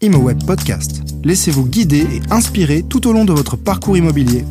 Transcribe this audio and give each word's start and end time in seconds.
ImoWeb 0.00 0.44
Podcast. 0.44 1.02
Laissez-vous 1.24 1.66
guider 1.66 2.02
et 2.02 2.20
inspirer 2.30 2.84
tout 2.84 3.08
au 3.08 3.12
long 3.12 3.24
de 3.24 3.32
votre 3.32 3.56
parcours 3.56 3.96
immobilier. 3.96 4.44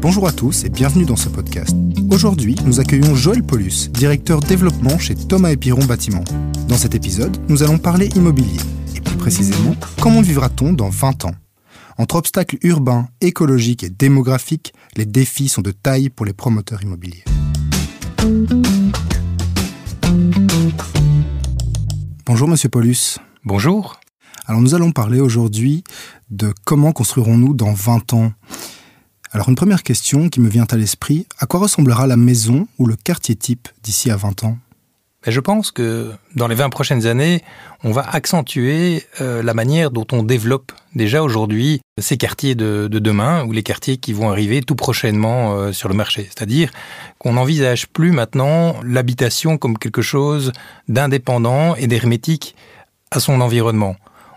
Bonjour 0.00 0.26
à 0.26 0.32
tous 0.32 0.64
et 0.64 0.70
bienvenue 0.70 1.04
dans 1.04 1.16
ce 1.16 1.28
podcast. 1.28 1.76
Aujourd'hui, 2.10 2.56
nous 2.64 2.80
accueillons 2.80 3.14
Joël 3.14 3.42
Paulus, 3.42 3.90
directeur 3.90 4.40
développement 4.40 4.98
chez 4.98 5.14
Thomas 5.14 5.50
Epiron 5.50 5.84
Bâtiment. 5.84 6.24
Dans 6.68 6.78
cet 6.78 6.94
épisode, 6.94 7.36
nous 7.50 7.62
allons 7.62 7.76
parler 7.76 8.08
immobilier 8.16 8.56
et 8.96 9.02
plus 9.02 9.16
précisément, 9.16 9.76
comment 10.00 10.22
vivra-t-on 10.22 10.72
dans 10.72 10.88
20 10.88 11.26
ans? 11.26 11.34
Entre 11.98 12.16
obstacles 12.16 12.56
urbains, 12.62 13.06
écologiques 13.20 13.84
et 13.84 13.90
démographiques, 13.90 14.72
les 14.96 15.04
défis 15.04 15.48
sont 15.48 15.60
de 15.60 15.70
taille 15.72 16.08
pour 16.08 16.24
les 16.24 16.32
promoteurs 16.32 16.82
immobiliers. 16.82 17.24
Bonjour 22.24 22.48
Monsieur 22.48 22.70
Paulus. 22.70 23.18
Bonjour. 23.44 24.00
Alors 24.46 24.60
nous 24.60 24.74
allons 24.74 24.92
parler 24.92 25.20
aujourd'hui 25.20 25.84
de 26.30 26.52
comment 26.64 26.92
construirons-nous 26.92 27.54
dans 27.54 27.72
20 27.72 28.12
ans. 28.12 28.32
Alors 29.32 29.48
une 29.48 29.54
première 29.54 29.82
question 29.82 30.28
qui 30.28 30.40
me 30.40 30.50
vient 30.50 30.66
à 30.70 30.76
l'esprit, 30.76 31.26
à 31.38 31.46
quoi 31.46 31.60
ressemblera 31.60 32.06
la 32.06 32.16
maison 32.16 32.68
ou 32.78 32.86
le 32.86 32.94
quartier 32.94 33.36
type 33.36 33.68
d'ici 33.82 34.10
à 34.10 34.16
20 34.16 34.44
ans? 34.44 34.58
Je 35.26 35.40
pense 35.40 35.70
que 35.70 36.12
dans 36.34 36.46
les 36.46 36.54
20 36.54 36.68
prochaines 36.68 37.06
années, 37.06 37.42
on 37.84 37.92
va 37.92 38.02
accentuer 38.02 39.04
euh, 39.22 39.42
la 39.42 39.54
manière 39.54 39.90
dont 39.90 40.06
on 40.12 40.22
développe 40.22 40.72
déjà 40.94 41.22
aujourd'hui 41.22 41.80
ces 41.98 42.18
quartiers 42.18 42.54
de, 42.54 42.86
demain 42.88 43.46
ou 43.46 43.52
les 43.52 43.62
quartiers 43.62 43.96
qui 43.96 44.12
vont 44.12 44.30
arriver 44.30 44.60
tout 44.60 44.76
prochainement 44.76 45.54
euh, 45.54 45.72
sur 45.72 45.88
le 45.88 45.94
marché. 45.94 46.24
C'est-à-dire 46.24 46.70
qu'on 47.18 47.32
n'envisage 47.32 47.86
plus 47.86 48.12
maintenant 48.12 48.76
l'habitation 48.82 49.56
comme 49.56 49.78
quelque 49.78 50.02
chose 50.02 50.52
d'indépendant 50.88 51.74
et 51.76 51.86
d'hermétique 51.86 52.54
à 53.10 53.18
son 53.18 53.40
environnement 53.40 53.96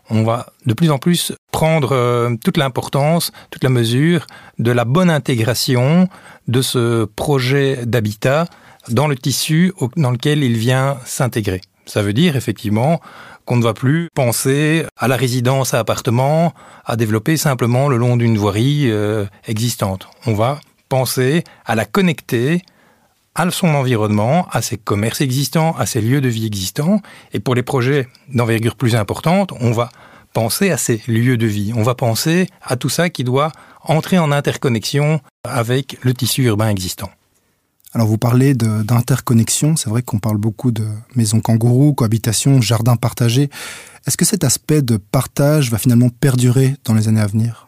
on 0.09 0.23
va 0.23 0.47
de 0.65 0.73
plus 0.73 0.91
en 0.91 0.97
plus 0.97 1.33
prendre 1.51 1.91
euh, 1.91 2.35
toute 2.43 2.57
l'importance, 2.57 3.31
toute 3.51 3.63
la 3.63 3.69
mesure 3.69 4.27
de 4.59 4.71
la 4.71 4.85
bonne 4.85 5.09
intégration 5.09 6.07
de 6.47 6.61
ce 6.61 7.05
projet 7.05 7.85
d'habitat 7.85 8.45
dans 8.89 9.07
le 9.07 9.15
tissu 9.15 9.73
dans 9.95 10.11
lequel 10.11 10.43
il 10.43 10.57
vient 10.57 10.97
s'intégrer. 11.05 11.61
Ça 11.85 12.01
veut 12.01 12.13
dire 12.13 12.35
effectivement 12.35 12.99
qu'on 13.45 13.57
ne 13.57 13.63
va 13.63 13.73
plus 13.73 14.09
penser 14.13 14.85
à 14.97 15.07
la 15.07 15.15
résidence 15.15 15.73
à 15.73 15.79
appartement, 15.79 16.53
à 16.85 16.95
développer 16.95 17.37
simplement 17.37 17.87
le 17.87 17.97
long 17.97 18.17
d'une 18.17 18.37
voirie 18.37 18.91
euh, 18.91 19.25
existante. 19.47 20.07
On 20.25 20.33
va 20.33 20.59
penser 20.89 21.43
à 21.65 21.75
la 21.75 21.85
connecter 21.85 22.61
à 23.37 23.49
son 23.51 23.67
environnement, 23.67 24.47
à 24.51 24.61
ses 24.61 24.77
commerces 24.77 25.21
existants, 25.21 25.75
à 25.77 25.85
ses 25.85 26.01
lieux 26.01 26.21
de 26.21 26.27
vie 26.27 26.47
existants. 26.47 27.01
Et 27.33 27.39
pour 27.39 27.53
les 27.53 27.63
projets 27.63 28.07
d'envergure 28.33 28.75
plus 28.75 28.95
importante, 28.95 29.53
on 29.61 29.71
va 29.71 29.89
penser 30.33 30.71
à 30.71 30.77
ces 30.77 31.01
lieux 31.07 31.37
de 31.37 31.45
vie. 31.45 31.71
On 31.75 31.83
va 31.83 31.95
penser 31.95 32.47
à 32.63 32.75
tout 32.75 32.89
ça 32.89 33.09
qui 33.09 33.23
doit 33.23 33.51
entrer 33.83 34.17
en 34.17 34.31
interconnexion 34.31 35.21
avec 35.43 35.97
le 36.01 36.13
tissu 36.13 36.43
urbain 36.43 36.69
existant. 36.69 37.11
Alors 37.93 38.07
vous 38.07 38.17
parlez 38.17 38.53
d'interconnexion, 38.53 39.75
c'est 39.75 39.89
vrai 39.89 40.01
qu'on 40.01 40.19
parle 40.19 40.37
beaucoup 40.37 40.71
de 40.71 40.85
maisons 41.15 41.39
kangourous, 41.39 41.93
cohabitation, 41.93 42.59
jardins 42.59 42.97
partagés. 42.97 43.49
Est-ce 44.05 44.17
que 44.17 44.25
cet 44.25 44.43
aspect 44.43 44.81
de 44.81 44.97
partage 44.97 45.71
va 45.71 45.77
finalement 45.77 46.09
perdurer 46.09 46.75
dans 46.85 46.93
les 46.93 47.07
années 47.07 47.21
à 47.21 47.27
venir? 47.27 47.66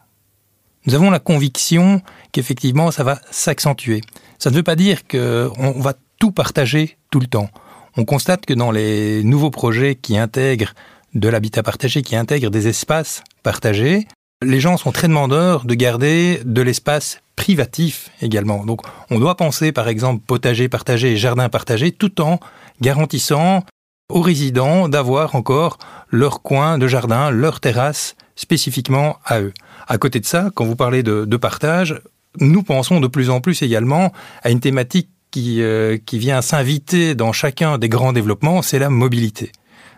Nous 0.86 0.94
avons 0.94 1.10
la 1.10 1.18
conviction 1.18 2.00
qu'effectivement 2.32 2.90
ça 2.90 3.04
va 3.04 3.20
s'accentuer. 3.30 4.00
Ça 4.38 4.50
ne 4.50 4.54
veut 4.54 4.62
pas 4.62 4.76
dire 4.76 5.06
qu'on 5.06 5.80
va 5.80 5.94
tout 6.18 6.32
partager 6.32 6.96
tout 7.10 7.20
le 7.20 7.26
temps. 7.26 7.50
On 7.96 8.04
constate 8.04 8.46
que 8.46 8.54
dans 8.54 8.70
les 8.70 9.22
nouveaux 9.24 9.50
projets 9.50 9.94
qui 9.94 10.16
intègrent 10.16 10.74
de 11.14 11.28
l'habitat 11.28 11.62
partagé, 11.62 12.02
qui 12.02 12.16
intègrent 12.16 12.50
des 12.50 12.68
espaces 12.68 13.22
partagés, 13.42 14.06
les 14.42 14.60
gens 14.60 14.76
sont 14.76 14.92
très 14.92 15.08
demandeurs 15.08 15.64
de 15.64 15.74
garder 15.74 16.40
de 16.44 16.62
l'espace 16.62 17.20
privatif 17.36 18.10
également. 18.22 18.64
Donc 18.64 18.80
on 19.10 19.18
doit 19.18 19.36
penser 19.36 19.72
par 19.72 19.88
exemple 19.88 20.22
potager 20.26 20.68
partagé 20.68 21.12
et 21.12 21.16
jardin 21.16 21.48
partagé 21.48 21.92
tout 21.92 22.20
en 22.22 22.38
garantissant 22.80 23.64
aux 24.08 24.22
résidents 24.22 24.88
d'avoir 24.88 25.34
encore 25.34 25.78
leur 26.08 26.42
coin 26.42 26.78
de 26.78 26.86
jardin, 26.86 27.30
leur 27.30 27.60
terrasse 27.60 28.16
spécifiquement 28.34 29.18
à 29.24 29.40
eux. 29.40 29.52
À 29.90 29.98
côté 29.98 30.20
de 30.20 30.24
ça, 30.24 30.50
quand 30.54 30.64
vous 30.64 30.76
parlez 30.76 31.02
de, 31.02 31.24
de 31.24 31.36
partage, 31.36 32.00
nous 32.38 32.62
pensons 32.62 33.00
de 33.00 33.08
plus 33.08 33.28
en 33.28 33.40
plus 33.40 33.60
également 33.62 34.12
à 34.44 34.50
une 34.50 34.60
thématique 34.60 35.10
qui, 35.32 35.62
euh, 35.62 35.98
qui 36.06 36.20
vient 36.20 36.42
s'inviter 36.42 37.16
dans 37.16 37.32
chacun 37.32 37.76
des 37.76 37.88
grands 37.88 38.12
développements, 38.12 38.62
c'est 38.62 38.78
la 38.78 38.88
mobilité. 38.88 39.50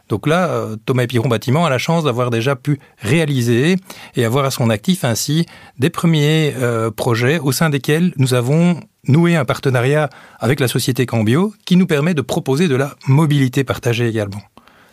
Donc 0.08 0.26
là, 0.26 0.48
euh, 0.48 0.76
Thomas 0.86 1.06
Piron 1.06 1.28
Bâtiment 1.28 1.66
a 1.66 1.70
la 1.70 1.76
chance 1.76 2.04
d'avoir 2.04 2.30
déjà 2.30 2.56
pu 2.56 2.78
réaliser 3.00 3.76
et 4.16 4.24
avoir 4.24 4.46
à 4.46 4.50
son 4.50 4.70
actif 4.70 5.04
ainsi 5.04 5.44
des 5.78 5.90
premiers 5.90 6.54
euh, 6.56 6.90
projets 6.90 7.38
au 7.38 7.52
sein 7.52 7.68
desquels 7.68 8.14
nous 8.16 8.32
avons 8.32 8.80
noué 9.06 9.36
un 9.36 9.44
partenariat 9.44 10.08
avec 10.40 10.58
la 10.58 10.68
société 10.68 11.04
Cambio 11.04 11.52
qui 11.66 11.76
nous 11.76 11.86
permet 11.86 12.14
de 12.14 12.22
proposer 12.22 12.66
de 12.66 12.76
la 12.76 12.94
mobilité 13.06 13.62
partagée 13.62 14.08
également. 14.08 14.40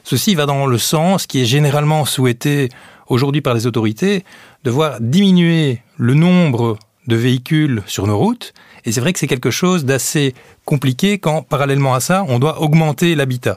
Ceci 0.10 0.34
va 0.34 0.48
dans 0.48 0.66
le 0.66 0.80
sens 0.80 1.28
qui 1.28 1.40
est 1.40 1.46
généralement 1.46 2.04
souhaité 2.04 2.70
aujourd'hui 3.10 3.42
par 3.42 3.54
les 3.54 3.68
autorités 3.68 4.26
de 4.64 4.72
voir 4.72 5.00
diminuer 5.00 5.84
le 5.98 6.16
nombre 6.16 6.80
de 7.06 7.16
véhicules 7.16 7.84
sur 7.86 8.08
nos 8.08 8.18
routes. 8.18 8.56
Et 8.86 8.92
c'est 8.92 9.02
vrai 9.02 9.14
que 9.14 9.20
c'est 9.20 9.28
quelque 9.28 9.52
chose 9.52 9.86
d'assez 9.86 10.34
compliqué 10.66 11.20
quand, 11.20 11.44
parallèlement 11.44 11.94
à 11.94 12.00
ça, 12.00 12.26
on 12.28 12.40
doit 12.40 12.60
augmenter 12.60 13.14
l'habitat. 13.14 13.56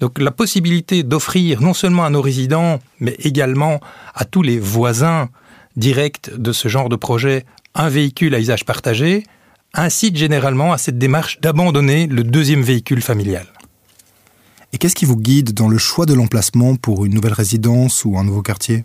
Donc 0.00 0.18
la 0.18 0.32
possibilité 0.32 1.04
d'offrir 1.04 1.62
non 1.62 1.74
seulement 1.74 2.04
à 2.04 2.10
nos 2.10 2.22
résidents, 2.22 2.80
mais 2.98 3.14
également 3.20 3.78
à 4.16 4.24
tous 4.24 4.42
les 4.42 4.58
voisins 4.58 5.28
directs 5.76 6.28
de 6.36 6.50
ce 6.50 6.66
genre 6.66 6.88
de 6.88 6.96
projet 6.96 7.44
un 7.76 7.88
véhicule 7.88 8.34
à 8.34 8.40
usage 8.40 8.64
partagé, 8.64 9.22
incite 9.74 10.16
généralement 10.16 10.72
à 10.72 10.78
cette 10.78 10.98
démarche 10.98 11.40
d'abandonner 11.40 12.08
le 12.08 12.24
deuxième 12.24 12.62
véhicule 12.62 13.00
familial. 13.00 13.46
Et 14.74 14.76
qu'est-ce 14.76 14.96
qui 14.96 15.04
vous 15.04 15.16
guide 15.16 15.54
dans 15.54 15.68
le 15.68 15.78
choix 15.78 16.04
de 16.04 16.14
l'emplacement 16.14 16.74
pour 16.74 17.04
une 17.04 17.14
nouvelle 17.14 17.32
résidence 17.32 18.04
ou 18.04 18.18
un 18.18 18.24
nouveau 18.24 18.42
quartier? 18.42 18.84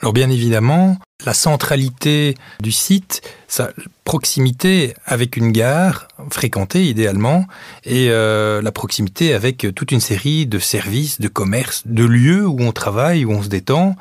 Alors 0.00 0.12
bien 0.12 0.28
évidemment, 0.28 0.98
la 1.24 1.34
centralité 1.34 2.34
du 2.58 2.72
site, 2.72 3.22
sa 3.46 3.70
proximité 4.02 4.94
avec 5.04 5.36
une 5.36 5.52
gare 5.52 6.08
fréquentée 6.30 6.84
idéalement, 6.84 7.46
et 7.84 8.08
euh, 8.10 8.60
la 8.60 8.72
proximité 8.72 9.34
avec 9.34 9.68
toute 9.76 9.92
une 9.92 10.00
série 10.00 10.46
de 10.46 10.58
services, 10.58 11.20
de 11.20 11.28
commerces, 11.28 11.84
de 11.86 12.04
lieux 12.04 12.44
où 12.44 12.60
on 12.60 12.72
travaille, 12.72 13.24
où 13.24 13.30
on 13.30 13.44
se 13.44 13.48
détend, 13.48 13.94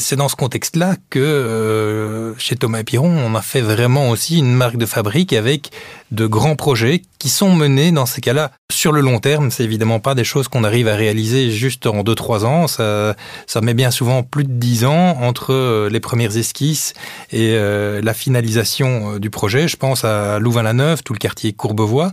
c'est 0.00 0.16
dans 0.16 0.28
ce 0.28 0.36
contexte-là 0.36 0.96
que 1.10 1.18
euh, 1.18 2.34
chez 2.38 2.56
Thomas 2.56 2.82
Piron, 2.82 3.10
on 3.10 3.34
a 3.34 3.42
fait 3.42 3.60
vraiment 3.60 4.10
aussi 4.10 4.38
une 4.38 4.54
marque 4.54 4.76
de 4.76 4.86
fabrique 4.86 5.32
avec 5.32 5.70
de 6.10 6.26
grands 6.26 6.56
projets 6.56 7.02
qui 7.18 7.28
sont 7.28 7.54
menés 7.54 7.90
dans 7.90 8.04
ces 8.04 8.20
cas-là 8.20 8.50
sur 8.70 8.92
le 8.92 9.00
long 9.00 9.18
terme. 9.18 9.50
C'est 9.50 9.64
évidemment 9.64 10.00
pas 10.00 10.14
des 10.14 10.24
choses 10.24 10.48
qu'on 10.48 10.64
arrive 10.64 10.88
à 10.88 10.94
réaliser 10.94 11.50
juste 11.50 11.86
en 11.86 12.02
2-3 12.02 12.44
ans. 12.44 12.66
Ça, 12.66 13.14
met 13.62 13.74
bien 13.74 13.90
souvent 13.90 14.22
plus 14.22 14.44
de 14.44 14.52
10 14.52 14.84
ans 14.84 15.16
entre 15.20 15.52
euh, 15.52 15.88
les 15.88 16.00
premières 16.00 16.36
esquisses 16.36 16.94
et 17.30 17.54
euh, 17.54 18.00
la 18.02 18.14
finalisation 18.14 19.18
du 19.18 19.30
projet. 19.30 19.68
Je 19.68 19.76
pense 19.76 20.04
à 20.04 20.38
Louvain-la-Neuve, 20.38 21.02
tout 21.02 21.12
le 21.12 21.18
quartier 21.18 21.52
Courbevoie 21.52 22.12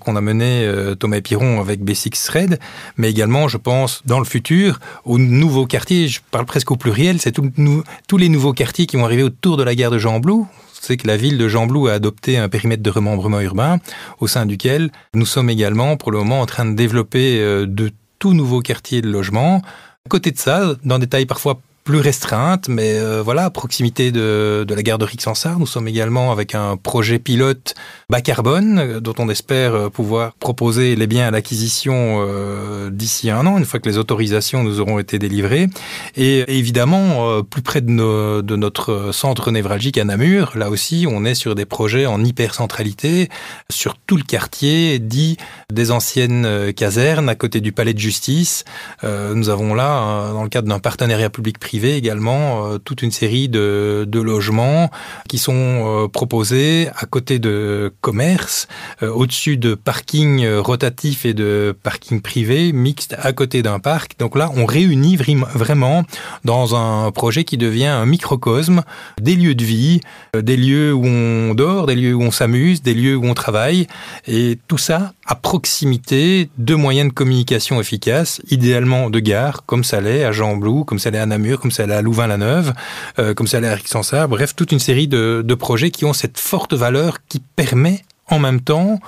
qu'on 0.00 0.16
a 0.16 0.20
mené 0.20 0.68
Thomas 0.98 1.20
Piron 1.20 1.60
avec 1.60 1.80
B6 1.80 2.24
Thread, 2.24 2.58
mais 2.96 3.08
également, 3.08 3.46
je 3.46 3.56
pense, 3.56 4.02
dans 4.04 4.18
le 4.18 4.24
futur, 4.24 4.80
aux 5.04 5.18
nouveaux 5.18 5.66
quartiers, 5.66 6.08
je 6.08 6.20
parle 6.30 6.46
presque 6.46 6.72
au 6.72 6.76
pluriel, 6.76 7.05
c'est 7.18 7.32
tous 7.32 8.16
les 8.16 8.28
nouveaux 8.28 8.52
quartiers 8.52 8.86
qui 8.86 8.96
vont 8.96 9.04
arriver 9.04 9.22
autour 9.22 9.56
de 9.56 9.62
la 9.62 9.74
gare 9.74 9.90
de 9.90 9.98
Jean-Blou 9.98 10.46
c'est 10.80 10.96
que 10.96 11.06
la 11.06 11.16
ville 11.16 11.38
de 11.38 11.48
Jean-Blou 11.48 11.88
a 11.88 11.94
adopté 11.94 12.38
un 12.38 12.48
périmètre 12.48 12.82
de 12.82 12.90
remembrement 12.90 13.40
urbain 13.40 13.78
au 14.20 14.26
sein 14.26 14.46
duquel 14.46 14.90
nous 15.14 15.26
sommes 15.26 15.50
également 15.50 15.96
pour 15.96 16.12
le 16.12 16.18
moment 16.18 16.40
en 16.40 16.46
train 16.46 16.64
de 16.64 16.74
développer 16.74 17.40
euh, 17.40 17.66
de 17.66 17.90
tout 18.18 18.34
nouveaux 18.34 18.60
quartiers 18.60 19.02
de 19.02 19.08
logement. 19.08 19.62
À 20.04 20.08
côté 20.08 20.30
de 20.30 20.38
ça, 20.38 20.74
dans 20.84 20.98
des 20.98 21.08
tailles 21.08 21.26
parfois 21.26 21.60
plus 21.86 22.00
restreinte, 22.00 22.68
mais 22.68 22.98
euh, 22.98 23.22
voilà, 23.22 23.44
à 23.44 23.50
proximité 23.50 24.10
de, 24.10 24.64
de 24.66 24.74
la 24.74 24.82
gare 24.82 24.98
de 24.98 25.04
Rixensart. 25.04 25.60
Nous 25.60 25.66
sommes 25.66 25.86
également 25.86 26.32
avec 26.32 26.56
un 26.56 26.76
projet 26.76 27.20
pilote 27.20 27.76
bas 28.10 28.20
carbone, 28.20 28.78
euh, 28.78 29.00
dont 29.00 29.14
on 29.18 29.28
espère 29.28 29.74
euh, 29.74 29.88
pouvoir 29.88 30.34
proposer 30.34 30.96
les 30.96 31.06
biens 31.06 31.28
à 31.28 31.30
l'acquisition 31.30 32.24
euh, 32.26 32.90
d'ici 32.90 33.30
un 33.30 33.46
an, 33.46 33.56
une 33.56 33.64
fois 33.64 33.78
que 33.78 33.88
les 33.88 33.98
autorisations 33.98 34.64
nous 34.64 34.80
auront 34.80 34.98
été 34.98 35.20
délivrées. 35.20 35.68
Et 36.16 36.58
évidemment, 36.58 37.42
plus 37.44 37.62
près 37.62 37.80
de, 37.80 37.90
nos, 37.90 38.42
de 38.42 38.56
notre 38.56 39.12
centre 39.12 39.52
névralgique 39.52 39.96
à 39.96 40.04
Namur, 40.04 40.52
là 40.56 40.70
aussi, 40.70 41.06
on 41.08 41.24
est 41.24 41.36
sur 41.36 41.54
des 41.54 41.66
projets 41.66 42.06
en 42.06 42.24
hyper-centralité, 42.24 43.28
sur 43.70 43.96
tout 43.96 44.16
le 44.16 44.24
quartier, 44.24 44.98
dit 44.98 45.36
des 45.72 45.92
anciennes 45.92 46.72
casernes, 46.72 47.28
à 47.28 47.36
côté 47.36 47.60
du 47.60 47.70
palais 47.70 47.94
de 47.94 47.98
justice. 47.98 48.64
nous 49.04 49.48
avons 49.48 49.74
là, 49.74 50.32
dans 50.32 50.42
le 50.42 50.48
cadre 50.48 50.68
d'un 50.68 50.80
partenariat 50.80 51.30
public-privé, 51.30 51.75
également 51.84 52.66
euh, 52.66 52.78
toute 52.78 53.02
une 53.02 53.10
série 53.10 53.48
de, 53.48 54.04
de, 54.08 54.20
logements 54.20 54.90
qui 55.28 55.38
sont 55.38 55.54
euh, 55.54 56.08
proposés 56.08 56.88
à 56.96 57.06
côté 57.06 57.38
de 57.38 57.92
commerces, 58.00 58.66
euh, 59.02 59.10
au-dessus 59.10 59.56
de 59.56 59.74
parkings 59.74 60.46
rotatifs 60.56 61.26
et 61.26 61.34
de 61.34 61.76
parkings 61.82 62.20
privés 62.20 62.72
mixtes 62.72 63.14
à 63.18 63.32
côté 63.32 63.62
d'un 63.62 63.78
parc. 63.78 64.18
Donc 64.18 64.36
là, 64.36 64.50
on 64.56 64.64
réunit 64.64 65.16
vraiment 65.16 66.04
dans 66.44 66.74
un 66.74 67.10
projet 67.12 67.44
qui 67.44 67.56
devient 67.56 67.86
un 67.86 68.06
microcosme 68.06 68.82
des 69.20 69.36
lieux 69.36 69.54
de 69.54 69.64
vie, 69.64 70.00
des 70.34 70.56
lieux 70.56 70.92
où 70.92 71.06
on 71.06 71.54
dort, 71.54 71.86
des 71.86 71.94
lieux 71.94 72.14
où 72.14 72.22
on 72.22 72.30
s'amuse, 72.30 72.82
des 72.82 72.94
lieux 72.94 73.16
où 73.16 73.26
on 73.26 73.34
travaille, 73.34 73.86
et 74.26 74.58
tout 74.68 74.78
ça 74.78 75.12
à 75.26 75.34
proximité 75.34 76.50
de 76.56 76.74
moyens 76.74 77.08
de 77.08 77.12
communication 77.12 77.80
efficaces, 77.80 78.40
idéalement 78.48 79.10
de 79.10 79.18
gare, 79.18 79.64
comme 79.66 79.82
ça 79.82 80.00
l'est 80.00 80.24
à 80.24 80.32
Jean-Blou, 80.32 80.84
comme 80.84 80.98
ça 80.98 81.10
l'est 81.10 81.18
à 81.18 81.26
Namur, 81.26 81.60
comme 81.60 81.72
ça 81.72 81.86
l'est 81.86 81.94
à 81.94 82.02
Louvain-la-Neuve, 82.02 82.72
euh, 83.18 83.34
comme 83.34 83.46
ça 83.46 83.60
l'est 83.60 83.68
à 83.68 83.74
Rixensart, 83.74 84.28
bref, 84.28 84.54
toute 84.54 84.72
une 84.72 84.78
série 84.78 85.08
de, 85.08 85.42
de 85.44 85.54
projets 85.54 85.90
qui 85.90 86.04
ont 86.04 86.12
cette 86.12 86.38
forte 86.38 86.74
valeur 86.74 87.18
qui 87.28 87.40
permet 87.40 88.02
en 88.28 88.38
même 88.38 88.60
temps 88.60 89.00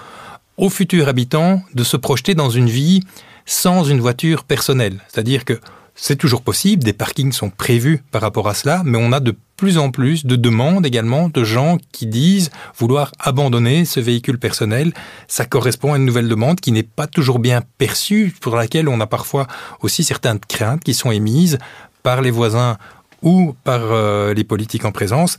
aux 0.57 0.71
futurs 0.71 1.09
habitants 1.09 1.63
de 1.75 1.85
se 1.85 1.97
projeter 1.97 2.35
dans 2.35 2.51
une 2.51 2.69
vie 2.69 3.01
sans 3.47 3.85
une 3.85 4.01
voiture 4.01 4.45
personnelle. 4.45 4.99
C'est-à-dire 5.09 5.45
que 5.45 5.61
c'est 5.95 6.17
toujours 6.17 6.43
possible, 6.43 6.85
des 6.85 6.93
parkings 6.93 7.33
sont 7.33 7.51
prévus 7.51 8.03
par 8.11 8.23
rapport 8.23 8.49
à 8.49 8.55
cela, 8.55 8.83
mais 8.85 8.99
on 9.01 9.13
a 9.13 9.21
de 9.21 9.35
plus 9.59 9.77
en 9.77 9.91
plus 9.91 10.25
de 10.25 10.37
demandes 10.37 10.87
également 10.87 11.29
de 11.29 11.45
gens 11.45 11.79
qui 11.93 12.07
disent 12.07 12.51
vouloir 12.79 13.13
abandonner 13.19 13.85
ce 13.85 14.01
véhicule 14.01 14.39
personnel. 14.39 14.95
Ça 15.27 15.45
correspond 15.45 15.93
à 15.93 15.97
une 15.99 16.07
nouvelle 16.07 16.29
demande 16.29 16.61
qui 16.61 16.73
n'est 16.73 16.85
pas 16.85 17.09
toujours 17.09 17.41
bien 17.41 17.61
perçue, 17.77 18.33
pour 18.41 18.57
laquelle 18.57 18.89
on 18.89 19.01
a 19.01 19.07
parfois 19.07 19.49
aussi 19.83 20.05
certaines 20.05 20.39
craintes 20.39 20.85
qui 20.85 20.95
sont 20.95 21.11
émises 21.11 21.59
par 22.05 22.23
les 22.23 22.31
voisins 22.31 22.79
ou 23.23 23.55
par 23.65 23.81
euh, 23.83 24.33
les 24.33 24.45
politiques 24.45 24.85
en 24.85 24.93
présence. 24.93 25.37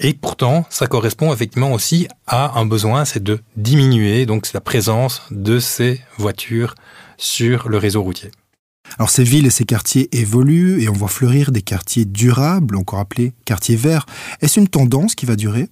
Et 0.00 0.14
pourtant, 0.14 0.64
ça 0.70 0.86
correspond 0.86 1.32
effectivement 1.32 1.72
aussi 1.72 2.08
à 2.26 2.58
un 2.58 2.64
besoin, 2.64 3.04
c'est 3.04 3.22
de 3.22 3.40
diminuer 3.56 4.24
donc 4.24 4.50
la 4.54 4.60
présence 4.62 5.22
de 5.30 5.58
ces 5.58 6.00
voitures 6.16 6.74
sur 7.18 7.68
le 7.68 7.76
réseau 7.76 8.02
routier. 8.02 8.30
Alors 8.96 9.10
ces 9.10 9.24
villes 9.24 9.46
et 9.46 9.50
ces 9.50 9.64
quartiers 9.64 10.08
évoluent 10.12 10.82
et 10.82 10.88
on 10.88 10.92
voit 10.92 11.08
fleurir 11.08 11.52
des 11.52 11.62
quartiers 11.62 12.04
durables, 12.04 12.76
encore 12.76 12.98
appelés 12.98 13.32
quartiers 13.44 13.76
verts. 13.76 14.06
Est-ce 14.40 14.58
une 14.58 14.68
tendance 14.68 15.14
qui 15.14 15.26
va 15.26 15.36
durer? 15.36 15.68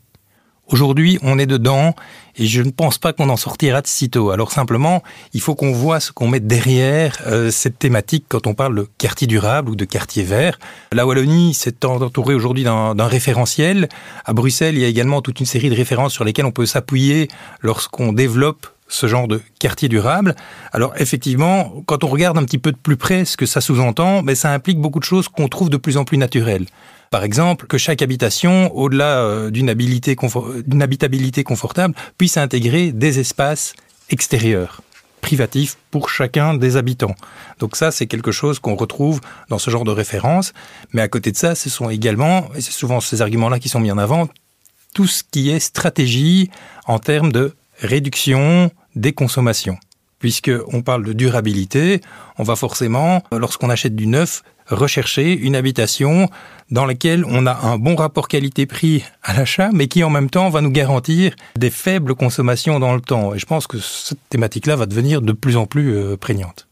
Aujourd'hui, 0.68 1.16
on 1.22 1.38
est 1.38 1.46
dedans 1.46 1.94
et 2.34 2.46
je 2.46 2.60
ne 2.60 2.70
pense 2.70 2.98
pas 2.98 3.12
qu'on 3.12 3.28
en 3.28 3.36
sortira 3.36 3.82
de 3.82 3.86
sitôt. 3.86 4.30
Alors 4.30 4.50
simplement, 4.50 5.04
il 5.32 5.40
faut 5.40 5.54
qu'on 5.54 5.70
voit 5.70 6.00
ce 6.00 6.10
qu'on 6.10 6.26
met 6.26 6.40
derrière 6.40 7.18
euh, 7.26 7.52
cette 7.52 7.78
thématique 7.78 8.24
quand 8.28 8.48
on 8.48 8.54
parle 8.54 8.74
de 8.74 8.88
quartier 8.98 9.28
durable 9.28 9.70
ou 9.70 9.76
de 9.76 9.84
quartier 9.84 10.24
vert. 10.24 10.58
La 10.90 11.06
Wallonie 11.06 11.54
s'est 11.54 11.84
entourée 11.86 12.34
aujourd'hui 12.34 12.64
d'un 12.64 13.06
référentiel. 13.06 13.88
À 14.24 14.32
Bruxelles, 14.32 14.74
il 14.74 14.80
y 14.80 14.84
a 14.84 14.88
également 14.88 15.22
toute 15.22 15.38
une 15.38 15.46
série 15.46 15.70
de 15.70 15.76
références 15.76 16.12
sur 16.12 16.24
lesquelles 16.24 16.46
on 16.46 16.50
peut 16.50 16.66
s'appuyer 16.66 17.28
lorsqu'on 17.60 18.12
développe 18.12 18.66
ce 18.88 19.06
genre 19.06 19.28
de 19.28 19.40
quartier 19.58 19.88
durable. 19.88 20.34
Alors 20.72 20.92
effectivement, 20.96 21.82
quand 21.86 22.04
on 22.04 22.08
regarde 22.08 22.38
un 22.38 22.44
petit 22.44 22.58
peu 22.58 22.72
de 22.72 22.76
plus 22.76 22.96
près 22.96 23.24
ce 23.24 23.36
que 23.36 23.46
ça 23.46 23.60
sous-entend, 23.60 24.22
mais 24.22 24.34
ça 24.34 24.52
implique 24.52 24.78
beaucoup 24.78 25.00
de 25.00 25.04
choses 25.04 25.28
qu'on 25.28 25.48
trouve 25.48 25.70
de 25.70 25.76
plus 25.76 25.96
en 25.96 26.04
plus 26.04 26.18
naturelles. 26.18 26.66
Par 27.10 27.24
exemple, 27.24 27.66
que 27.66 27.78
chaque 27.78 28.02
habitation, 28.02 28.74
au-delà 28.76 29.18
euh, 29.20 29.50
d'une 29.50 29.70
habitabilité 29.70 31.44
confortable, 31.44 31.94
puisse 32.18 32.36
intégrer 32.36 32.92
des 32.92 33.20
espaces 33.20 33.74
extérieurs 34.10 34.82
privatifs 35.20 35.76
pour 35.90 36.08
chacun 36.08 36.54
des 36.54 36.76
habitants. 36.76 37.14
Donc 37.58 37.74
ça, 37.74 37.90
c'est 37.90 38.06
quelque 38.06 38.30
chose 38.30 38.60
qu'on 38.60 38.76
retrouve 38.76 39.20
dans 39.48 39.58
ce 39.58 39.70
genre 39.70 39.84
de 39.84 39.90
référence. 39.90 40.52
Mais 40.92 41.02
à 41.02 41.08
côté 41.08 41.32
de 41.32 41.36
ça, 41.36 41.54
ce 41.54 41.68
sont 41.68 41.90
également, 41.90 42.48
et 42.54 42.60
c'est 42.60 42.72
souvent 42.72 43.00
ces 43.00 43.22
arguments-là 43.22 43.58
qui 43.58 43.68
sont 43.68 43.80
mis 43.80 43.90
en 43.90 43.98
avant, 43.98 44.28
tout 44.94 45.06
ce 45.06 45.22
qui 45.28 45.50
est 45.50 45.58
stratégie 45.58 46.50
en 46.86 46.98
termes 46.98 47.32
de 47.32 47.54
réduction 47.80 48.70
des 48.94 49.12
consommations. 49.12 49.78
Puisqu'on 50.18 50.82
parle 50.82 51.04
de 51.04 51.12
durabilité, 51.12 52.00
on 52.38 52.42
va 52.42 52.56
forcément, 52.56 53.22
lorsqu'on 53.32 53.68
achète 53.68 53.94
du 53.94 54.06
neuf, 54.06 54.42
rechercher 54.68 55.32
une 55.32 55.54
habitation 55.54 56.28
dans 56.70 56.86
laquelle 56.86 57.24
on 57.26 57.46
a 57.46 57.54
un 57.54 57.78
bon 57.78 57.94
rapport 57.94 58.26
qualité-prix 58.26 59.04
à 59.22 59.34
l'achat, 59.34 59.70
mais 59.72 59.88
qui 59.88 60.02
en 60.02 60.10
même 60.10 60.30
temps 60.30 60.48
va 60.50 60.60
nous 60.60 60.70
garantir 60.70 61.34
des 61.56 61.70
faibles 61.70 62.14
consommations 62.14 62.80
dans 62.80 62.94
le 62.94 63.00
temps. 63.00 63.34
Et 63.34 63.38
je 63.38 63.46
pense 63.46 63.66
que 63.66 63.78
cette 63.78 64.18
thématique-là 64.30 64.76
va 64.76 64.86
devenir 64.86 65.22
de 65.22 65.32
plus 65.32 65.56
en 65.56 65.66
plus 65.66 65.94
euh, 65.94 66.16
prégnante. 66.16 66.66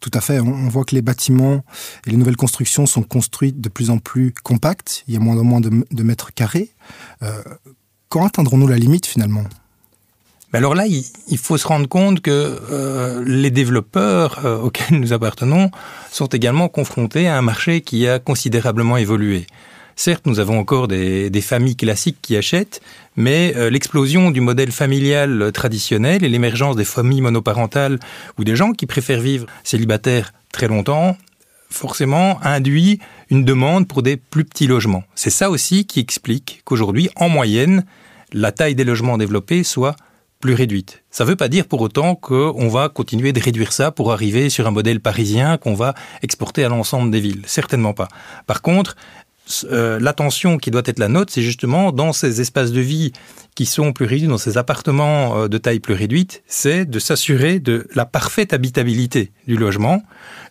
Tout 0.00 0.10
à 0.14 0.20
fait. 0.20 0.38
On 0.38 0.68
voit 0.68 0.84
que 0.84 0.94
les 0.94 1.02
bâtiments 1.02 1.64
et 2.06 2.10
les 2.10 2.16
nouvelles 2.16 2.36
constructions 2.36 2.86
sont 2.86 3.02
construites 3.02 3.60
de 3.60 3.68
plus 3.68 3.90
en 3.90 3.98
plus 3.98 4.32
compactes. 4.32 5.02
Il 5.08 5.14
y 5.14 5.16
a 5.16 5.20
moins 5.20 5.36
en 5.38 5.44
moins 5.44 5.60
de, 5.60 6.02
mètres 6.02 6.32
carrés. 6.32 6.70
Euh, 7.22 7.42
quand 8.08 8.24
atteindrons-nous 8.24 8.68
la 8.68 8.76
limite 8.76 9.06
finalement? 9.06 9.44
Alors 10.52 10.74
là, 10.74 10.86
il 10.86 11.38
faut 11.38 11.58
se 11.58 11.66
rendre 11.66 11.88
compte 11.88 12.20
que 12.20 12.58
euh, 12.70 13.22
les 13.26 13.50
développeurs 13.50 14.44
euh, 14.46 14.56
auxquels 14.58 14.98
nous 14.98 15.12
appartenons 15.12 15.70
sont 16.10 16.26
également 16.26 16.68
confrontés 16.68 17.28
à 17.28 17.36
un 17.36 17.42
marché 17.42 17.82
qui 17.82 18.08
a 18.08 18.18
considérablement 18.18 18.96
évolué. 18.96 19.46
Certes, 19.94 20.26
nous 20.26 20.38
avons 20.38 20.58
encore 20.58 20.88
des, 20.88 21.40
familles 21.42 21.76
classiques 21.76 22.18
qui 22.22 22.36
achètent, 22.36 22.80
mais 23.16 23.52
euh, 23.56 23.68
l'explosion 23.68 24.30
du 24.30 24.40
modèle 24.40 24.70
familial 24.72 25.50
traditionnel 25.52 26.24
et 26.24 26.28
l'émergence 26.28 26.76
des 26.76 26.84
familles 26.84 27.20
monoparentales 27.20 27.98
ou 28.38 28.44
des 28.44 28.56
gens 28.56 28.72
qui 28.72 28.86
préfèrent 28.86 29.20
vivre 29.20 29.46
célibataires 29.64 30.32
très 30.50 30.68
longtemps, 30.68 31.18
forcément 31.68 32.38
induit 32.42 33.00
une 33.28 33.44
demande 33.44 33.86
pour 33.86 34.02
des 34.02 34.16
plus 34.16 34.44
petits 34.44 34.66
logements. 34.66 35.02
C'est 35.14 35.30
ça 35.30 35.50
aussi 35.50 35.84
qui 35.84 36.00
explique 36.00 36.62
qu'aujourd'hui, 36.64 37.10
en 37.16 37.28
moyenne, 37.28 37.84
la 38.32 38.52
taille 38.52 38.74
des 38.74 38.84
logements 38.84 39.18
développés 39.18 39.64
soit 39.64 39.96
plus 40.40 40.54
réduite. 40.54 41.02
Ça 41.10 41.24
ne 41.24 41.30
veut 41.30 41.36
pas 41.36 41.48
dire 41.48 41.66
pour 41.66 41.80
autant 41.80 42.14
qu'on 42.14 42.68
va 42.68 42.88
continuer 42.88 43.32
de 43.32 43.40
réduire 43.40 43.72
ça 43.72 43.90
pour 43.90 44.12
arriver 44.12 44.50
sur 44.50 44.66
un 44.66 44.70
modèle 44.70 45.00
parisien 45.00 45.56
qu'on 45.56 45.74
va 45.74 45.94
exporter 46.22 46.64
à 46.64 46.68
l'ensemble 46.68 47.10
des 47.10 47.20
villes. 47.20 47.42
Certainement 47.46 47.92
pas. 47.92 48.08
Par 48.46 48.62
contre, 48.62 48.96
euh, 49.64 49.98
l'attention 49.98 50.58
qui 50.58 50.70
doit 50.70 50.82
être 50.84 50.98
la 50.98 51.08
nôtre, 51.08 51.32
c'est 51.32 51.42
justement 51.42 51.92
dans 51.92 52.12
ces 52.12 52.40
espaces 52.40 52.72
de 52.72 52.80
vie 52.80 53.12
qui 53.54 53.66
sont 53.66 53.92
plus 53.92 54.06
réduits, 54.06 54.28
dans 54.28 54.38
ces 54.38 54.58
appartements 54.58 55.38
euh, 55.38 55.48
de 55.48 55.58
taille 55.58 55.80
plus 55.80 55.94
réduite, 55.94 56.42
c'est 56.46 56.84
de 56.84 56.98
s'assurer 56.98 57.58
de 57.58 57.88
la 57.94 58.04
parfaite 58.04 58.52
habitabilité 58.52 59.32
du 59.46 59.56
logement. 59.56 60.02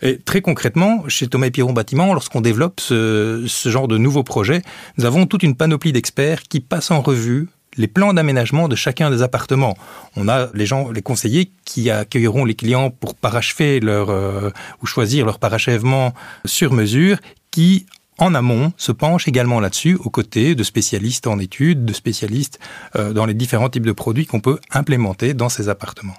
Et 0.02 0.18
très 0.18 0.42
concrètement, 0.42 1.08
chez 1.08 1.28
Thomas 1.28 1.48
et 1.48 1.52
Piron 1.52 1.74
Bâtiment, 1.74 2.14
lorsqu'on 2.14 2.42
développe 2.42 2.80
ce, 2.80 3.46
ce 3.48 3.70
genre 3.70 3.88
de 3.88 3.98
nouveaux 3.98 4.24
projets, 4.24 4.62
nous 4.98 5.06
avons 5.06 5.26
toute 5.26 5.44
une 5.44 5.56
panoplie 5.56 5.94
d'experts 5.94 6.44
qui 6.44 6.60
passent 6.60 6.92
en 6.92 7.02
revue 7.02 7.48
les 7.78 7.88
plans 7.88 8.14
d'aménagement 8.14 8.68
de 8.68 8.76
chacun 8.76 9.10
des 9.10 9.22
appartements. 9.22 9.78
On 10.16 10.28
a 10.28 10.50
les 10.54 10.66
gens, 10.66 10.92
les 10.92 11.02
conseillers 11.02 11.52
qui 11.66 11.90
accueilleront 11.90 12.46
les 12.46 12.56
clients 12.56 12.90
pour 12.90 13.16
parachever 13.16 13.80
leur 13.80 14.10
euh, 14.10 14.50
ou 14.82 14.86
choisir 14.86 15.26
leur 15.26 15.40
parachèvement 15.40 16.14
sur 16.46 16.74
mesure, 16.74 17.18
qui 17.52 17.86
en 18.18 18.34
amont 18.34 18.74
se 18.78 18.92
penchent 18.92 19.28
également 19.28 19.60
là-dessus, 19.60 19.96
aux 19.96 20.10
côtés 20.10 20.56
de 20.56 20.64
spécialistes 20.64 21.28
en 21.28 21.40
études, 21.40 21.86
de 21.86 21.94
spécialistes 21.94 22.60
euh, 22.96 23.14
dans 23.14 23.26
les 23.26 23.36
différents 23.36 23.70
types 23.70 23.86
de 23.86 23.92
produits 23.92 24.26
qu'on 24.26 24.40
peut 24.40 24.60
implémenter 24.72 25.34
dans 25.34 25.50
ces 25.50 25.70
appartements. 25.70 26.16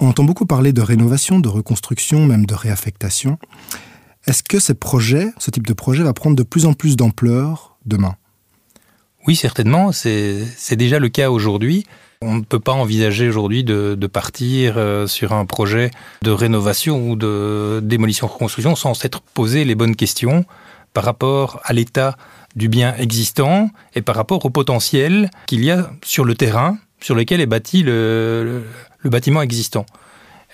On 0.00 0.08
entend 0.08 0.22
beaucoup 0.22 0.46
parler 0.46 0.72
de 0.72 0.80
rénovation, 0.80 1.40
de 1.40 1.48
reconstruction, 1.48 2.24
même 2.24 2.46
de 2.46 2.54
réaffectation. 2.54 3.38
Est-ce 4.26 4.44
que 4.44 4.60
ces 4.60 4.74
projets, 4.74 5.32
ce 5.38 5.50
type 5.50 5.66
de 5.66 5.72
projet 5.72 6.04
va 6.04 6.12
prendre 6.12 6.36
de 6.36 6.44
plus 6.44 6.66
en 6.66 6.72
plus 6.72 6.96
d'ampleur 6.96 7.76
demain? 7.84 8.14
Oui, 9.28 9.36
certainement. 9.36 9.92
C'est 9.92 10.76
déjà 10.76 10.98
le 10.98 11.10
cas 11.10 11.28
aujourd'hui. 11.28 11.84
On 12.22 12.36
ne 12.36 12.40
peut 12.40 12.60
pas 12.60 12.72
envisager 12.72 13.28
aujourd'hui 13.28 13.62
de, 13.62 14.06
partir 14.06 14.78
euh, 14.78 15.06
sur 15.06 15.34
un 15.34 15.44
projet 15.44 15.90
de 16.22 16.30
rénovation 16.30 17.10
ou 17.10 17.14
de 17.14 17.80
démolition-reconstruction 17.82 18.74
sans 18.74 18.94
s'être 18.94 19.20
posé 19.20 19.66
les 19.66 19.74
bonnes 19.74 19.96
questions 19.96 20.46
par 20.94 21.04
rapport 21.04 21.60
à 21.64 21.74
l'état 21.74 22.16
du 22.56 22.70
bien 22.70 22.94
existant 22.96 23.68
et 23.94 24.00
par 24.00 24.16
rapport 24.16 24.46
au 24.46 24.50
potentiel 24.50 25.30
qu'il 25.46 25.62
y 25.62 25.70
a 25.70 25.90
sur 26.02 26.24
le 26.24 26.34
terrain 26.34 26.78
sur 26.98 27.14
lequel 27.14 27.42
est 27.42 27.46
bâti 27.46 27.82
le, 27.82 28.62
bâtiment 29.04 29.42
existant. 29.42 29.84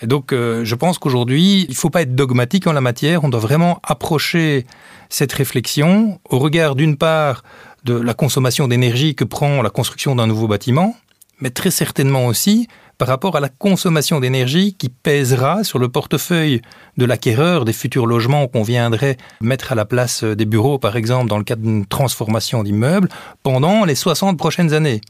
Donc, 0.03 0.33
euh, 0.33 0.65
je 0.65 0.75
pense 0.75 0.99
qu'aujourd'hui, 0.99 1.63
il 1.63 1.71
ne 1.71 1.75
faut 1.75 1.89
pas 1.89 2.01
être 2.01 2.13
dogmatique 2.13 2.67
en 2.67 2.73
la 2.73 2.81
matière. 2.81 3.23
On 3.23 3.29
doit 3.29 3.39
vraiment 3.39 3.79
approcher 3.83 4.65
cette 5.09 5.31
réflexion 5.31 6.19
au 6.29 6.39
regard, 6.39 6.75
d'une 6.75 6.97
part, 6.97 7.43
de 7.85 7.93
la 7.93 8.13
consommation 8.13 8.67
d'énergie 8.67 9.15
que 9.15 9.23
prend 9.23 9.61
la 9.61 9.69
construction 9.69 10.15
d'un 10.15 10.27
nouveau 10.27 10.47
bâtiment, 10.47 10.95
mais 11.39 11.51
très 11.51 11.71
certainement 11.71 12.25
aussi 12.25 12.67
par 12.97 13.07
rapport 13.07 13.35
à 13.35 13.39
la 13.39 13.49
consommation 13.49 14.19
d'énergie 14.19 14.73
qui 14.73 14.89
pèsera 14.89 15.63
sur 15.63 15.79
le 15.79 15.89
portefeuille 15.89 16.61
de 16.97 17.05
l'acquéreur 17.05 17.65
des 17.65 17.73
futurs 17.73 18.07
logements 18.07 18.47
qu'on 18.47 18.63
viendrait 18.63 19.17
mettre 19.41 19.73
à 19.73 19.75
la 19.75 19.85
place 19.85 20.23
des 20.23 20.45
bureaux, 20.45 20.79
par 20.79 20.95
exemple, 20.95 21.27
dans 21.27 21.37
le 21.37 21.43
cadre 21.43 21.61
d'une 21.61 21.85
transformation 21.85 22.63
d'immeuble, 22.63 23.09
pendant 23.43 23.85
les 23.85 23.95
60 23.95 24.37
prochaines 24.37 24.73
années. 24.73 25.01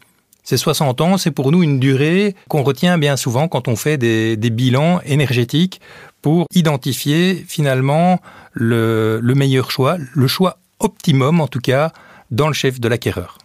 Ces 0.44 0.58
60 0.58 1.02
ans, 1.02 1.18
c'est 1.18 1.32
pour 1.32 1.52
nous 1.52 1.64
une 1.64 1.80
durée 1.80 2.36
qu'on 2.50 2.64
retient 2.64 2.98
bien 2.98 3.18
souvent 3.18 3.48
quand 3.48 3.68
on 3.68 3.76
fait 3.76 3.98
des, 3.98 4.50
bilans 4.50 5.00
énergétiques 5.06 5.80
pour 6.22 6.48
identifier 6.54 7.46
finalement 7.48 8.20
le, 8.54 9.20
le 9.22 9.36
meilleur 9.36 9.70
choix, 9.70 9.98
le 10.14 10.28
choix 10.28 10.58
optimum 10.80 11.40
en 11.40 11.48
tout 11.48 11.60
cas 11.60 11.92
dans 12.32 12.48
le 12.48 12.54
chef 12.54 12.80
de 12.80 12.88
l'acquéreur. 12.88 13.38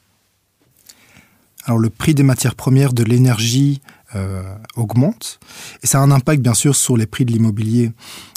Alors 1.65 1.79
le 1.79 1.91
prix 1.91 2.15
des 2.15 2.23
matières 2.23 2.55
premières 2.55 2.93
de 2.93 3.05
l'énergie 3.05 3.81
euh, 4.15 4.43
augmente 4.77 5.39
et 5.83 5.87
ça 5.87 5.99
a 5.99 6.03
un 6.03 6.11
impact 6.11 6.43
bien 6.43 6.55
sûr 6.55 6.75
sur 6.75 6.97
les 6.97 7.07
prix 7.07 7.25
de 7.25 7.33
l'immobilier. 7.33 7.93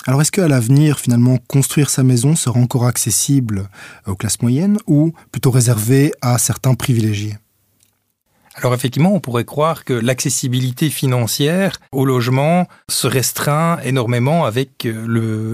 Alors 0.05 0.21
est-ce 0.21 0.31
qu'à 0.31 0.47
l'avenir 0.47 0.99
finalement 0.99 1.37
construire 1.47 1.89
sa 1.89 2.03
maison 2.03 2.35
sera 2.35 2.59
encore 2.59 2.85
accessible 2.85 3.69
aux 4.05 4.15
classes 4.15 4.41
moyennes 4.41 4.77
ou 4.87 5.13
plutôt 5.31 5.51
réservé 5.51 6.11
à 6.21 6.37
certains 6.37 6.75
privilégiés? 6.75 7.37
Alors 8.55 8.75
effectivement, 8.75 9.13
on 9.13 9.19
pourrait 9.19 9.45
croire 9.45 9.83
que 9.83 9.93
l'accessibilité 9.93 10.91
financière 10.91 11.79
au 11.91 12.05
logement 12.05 12.67
se 12.87 13.07
restreint 13.07 13.79
énormément 13.83 14.45
avec 14.45 14.85
euh, 14.85 15.05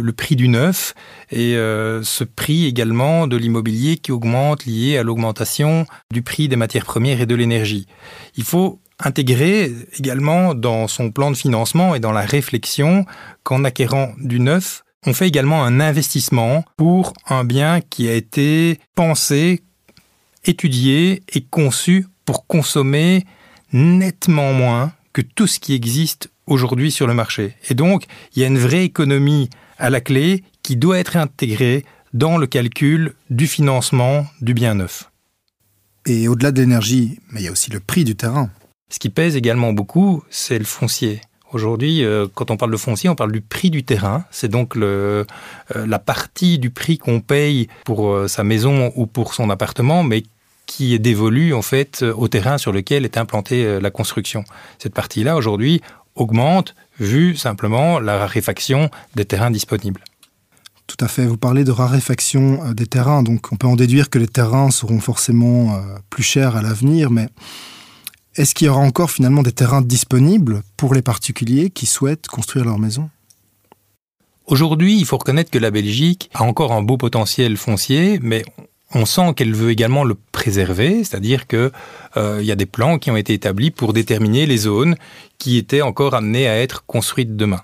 le, 0.03 0.11
prix 0.11 0.35
du 0.35 0.49
neuf 0.49 0.95
et 1.31 1.55
euh, 1.55 2.03
ce 2.03 2.25
prix 2.25 2.65
également 2.65 3.25
de 3.25 3.37
l'immobilier 3.37 3.95
qui 3.97 4.11
augmente 4.11 4.65
lié 4.65 4.97
à 4.97 5.03
l'augmentation 5.03 5.85
du 6.11 6.21
prix 6.21 6.49
des 6.49 6.57
matières 6.57 6.83
premières 6.83 7.21
et 7.21 7.25
de 7.25 7.35
l'énergie. 7.35 7.87
Il 8.35 8.43
faut 8.43 8.81
intégrer 8.99 9.71
également 9.97 10.53
dans 10.53 10.89
son 10.89 11.09
plan 11.11 11.31
de 11.31 11.37
financement 11.37 11.95
et 11.95 12.01
dans 12.01 12.11
la 12.11 12.21
réflexion 12.21 13.05
qu'en 13.43 13.63
acquérant 13.63 14.11
du 14.19 14.41
neuf, 14.41 14.83
on 15.05 15.13
fait 15.13 15.29
également 15.29 15.63
un 15.63 15.79
investissement 15.79 16.65
pour 16.75 17.13
un 17.29 17.45
bien 17.45 17.79
qui 17.79 18.09
a 18.09 18.13
été 18.13 18.77
pensé, 18.95 19.61
étudié 20.43 21.23
et 21.33 21.41
conçu 21.41 22.07
pour 22.29 22.45
consommer 22.45 23.25
nettement 23.73 24.53
moins 24.53 24.93
que 25.13 25.21
tout 25.23 25.47
ce 25.47 25.59
qui 25.59 25.73
existe 25.73 26.29
aujourd'hui 26.45 26.91
sur 26.91 27.07
le 27.07 27.15
marché. 27.15 27.55
Et 27.71 27.73
donc, 27.73 28.03
il 28.35 28.41
y 28.43 28.45
a 28.45 28.47
une 28.47 28.59
vraie 28.59 28.83
économie 28.83 29.49
à 29.79 29.89
la 29.89 29.99
clé 29.99 30.43
qui 30.61 30.75
doit 30.75 30.99
être 30.99 31.17
intégrée 31.17 31.85
dans 32.13 32.37
le 32.37 32.45
calcul 32.45 33.15
du 33.31 33.47
financement 33.47 34.27
du 34.41 34.53
bien 34.53 34.75
neuf. 34.75 35.09
Et 36.05 36.27
au-delà 36.27 36.51
de 36.51 36.61
l'énergie, 36.61 37.17
mais 37.31 37.41
il 37.41 37.45
y 37.45 37.47
a 37.47 37.51
aussi 37.51 37.71
le 37.71 37.79
prix 37.79 38.03
du 38.03 38.15
terrain. 38.15 38.51
Ce 38.91 38.99
qui 38.99 39.09
pèse 39.09 39.35
également 39.35 39.73
beaucoup, 39.73 40.23
c'est 40.29 40.59
le 40.59 40.65
foncier. 40.65 41.21
Aujourd'hui, 41.51 42.03
euh, 42.03 42.27
quand 42.31 42.51
on 42.51 42.57
parle 42.57 42.71
de 42.71 42.77
foncier, 42.77 43.09
on 43.09 43.15
parle 43.15 43.31
du 43.31 43.41
prix 43.41 43.71
du 43.71 43.83
terrain. 43.83 44.23
C'est 44.29 44.49
donc 44.49 44.75
le, 44.75 45.25
euh, 45.75 45.87
la 45.87 45.97
partie 45.97 46.59
du 46.59 46.69
prix 46.69 46.99
qu'on 46.99 47.21
paye 47.21 47.69
pour 47.85 48.11
euh, 48.11 48.27
sa 48.27 48.43
maison 48.43 48.91
ou 48.95 49.07
pour 49.07 49.33
son 49.33 49.49
appartement, 49.49 50.03
mais 50.03 50.21
qui 50.69 50.93
est 50.93 50.99
dévolue 50.99 51.55
en 51.55 51.63
fait 51.63 52.03
au 52.03 52.27
terrain 52.27 52.59
sur 52.59 52.71
lequel 52.71 53.03
est 53.03 53.17
implantée 53.17 53.65
euh, 53.65 53.81
la 53.81 53.89
construction. 53.89 54.43
Cette 54.77 54.93
partie-là 54.93 55.35
aujourd'hui 55.35 55.81
augmente 56.13 56.75
vu 56.99 57.35
simplement 57.35 57.99
la 57.99 58.19
raréfaction 58.19 58.91
des 59.15 59.25
terrains 59.25 59.49
disponibles. 59.49 60.03
Tout 60.85 61.03
à 61.03 61.07
fait. 61.07 61.25
Vous 61.25 61.37
parlez 61.37 61.63
de 61.63 61.71
raréfaction 61.71 62.63
euh, 62.63 62.73
des 62.75 62.85
terrains, 62.85 63.23
donc 63.23 63.51
on 63.51 63.55
peut 63.55 63.65
en 63.65 63.75
déduire 63.75 64.11
que 64.11 64.19
les 64.19 64.27
terrains 64.27 64.69
seront 64.69 64.99
forcément 64.99 65.75
euh, 65.75 65.79
plus 66.11 66.21
chers 66.21 66.55
à 66.55 66.61
l'avenir, 66.61 67.09
mais 67.09 67.29
est-ce 68.35 68.53
qu'il 68.53 68.67
y 68.67 68.69
aura 68.69 68.81
encore 68.81 69.09
finalement 69.09 69.41
des 69.41 69.51
terrains 69.51 69.81
disponibles 69.81 70.61
pour 70.77 70.93
les 70.93 71.01
particuliers 71.01 71.71
qui 71.71 71.87
souhaitent 71.87 72.27
construire 72.27 72.65
leur 72.65 72.77
maison? 72.77 73.09
Aujourd'hui, 74.45 74.99
il 74.99 75.05
faut 75.05 75.17
reconnaître 75.17 75.49
que 75.49 75.59
la 75.59 75.71
Belgique 75.71 76.29
a 76.35 76.43
encore 76.43 76.73
un 76.73 76.83
beau 76.83 76.97
potentiel 76.97 77.57
foncier, 77.57 78.19
mais 78.21 78.43
on 78.93 79.05
sent 79.05 79.33
qu'elle 79.35 79.53
veut 79.53 79.69
également 79.69 80.03
le 80.03 80.15
préserver, 80.31 81.03
c'est-à-dire 81.03 81.47
qu'il 81.47 81.71
euh, 82.17 82.41
y 82.41 82.51
a 82.51 82.55
des 82.55 82.65
plans 82.65 82.97
qui 82.97 83.11
ont 83.11 83.17
été 83.17 83.33
établis 83.33 83.71
pour 83.71 83.93
déterminer 83.93 84.45
les 84.45 84.57
zones 84.57 84.95
qui 85.37 85.57
étaient 85.57 85.81
encore 85.81 86.15
amenées 86.15 86.47
à 86.47 86.57
être 86.57 86.85
construites 86.85 87.35
demain. 87.35 87.61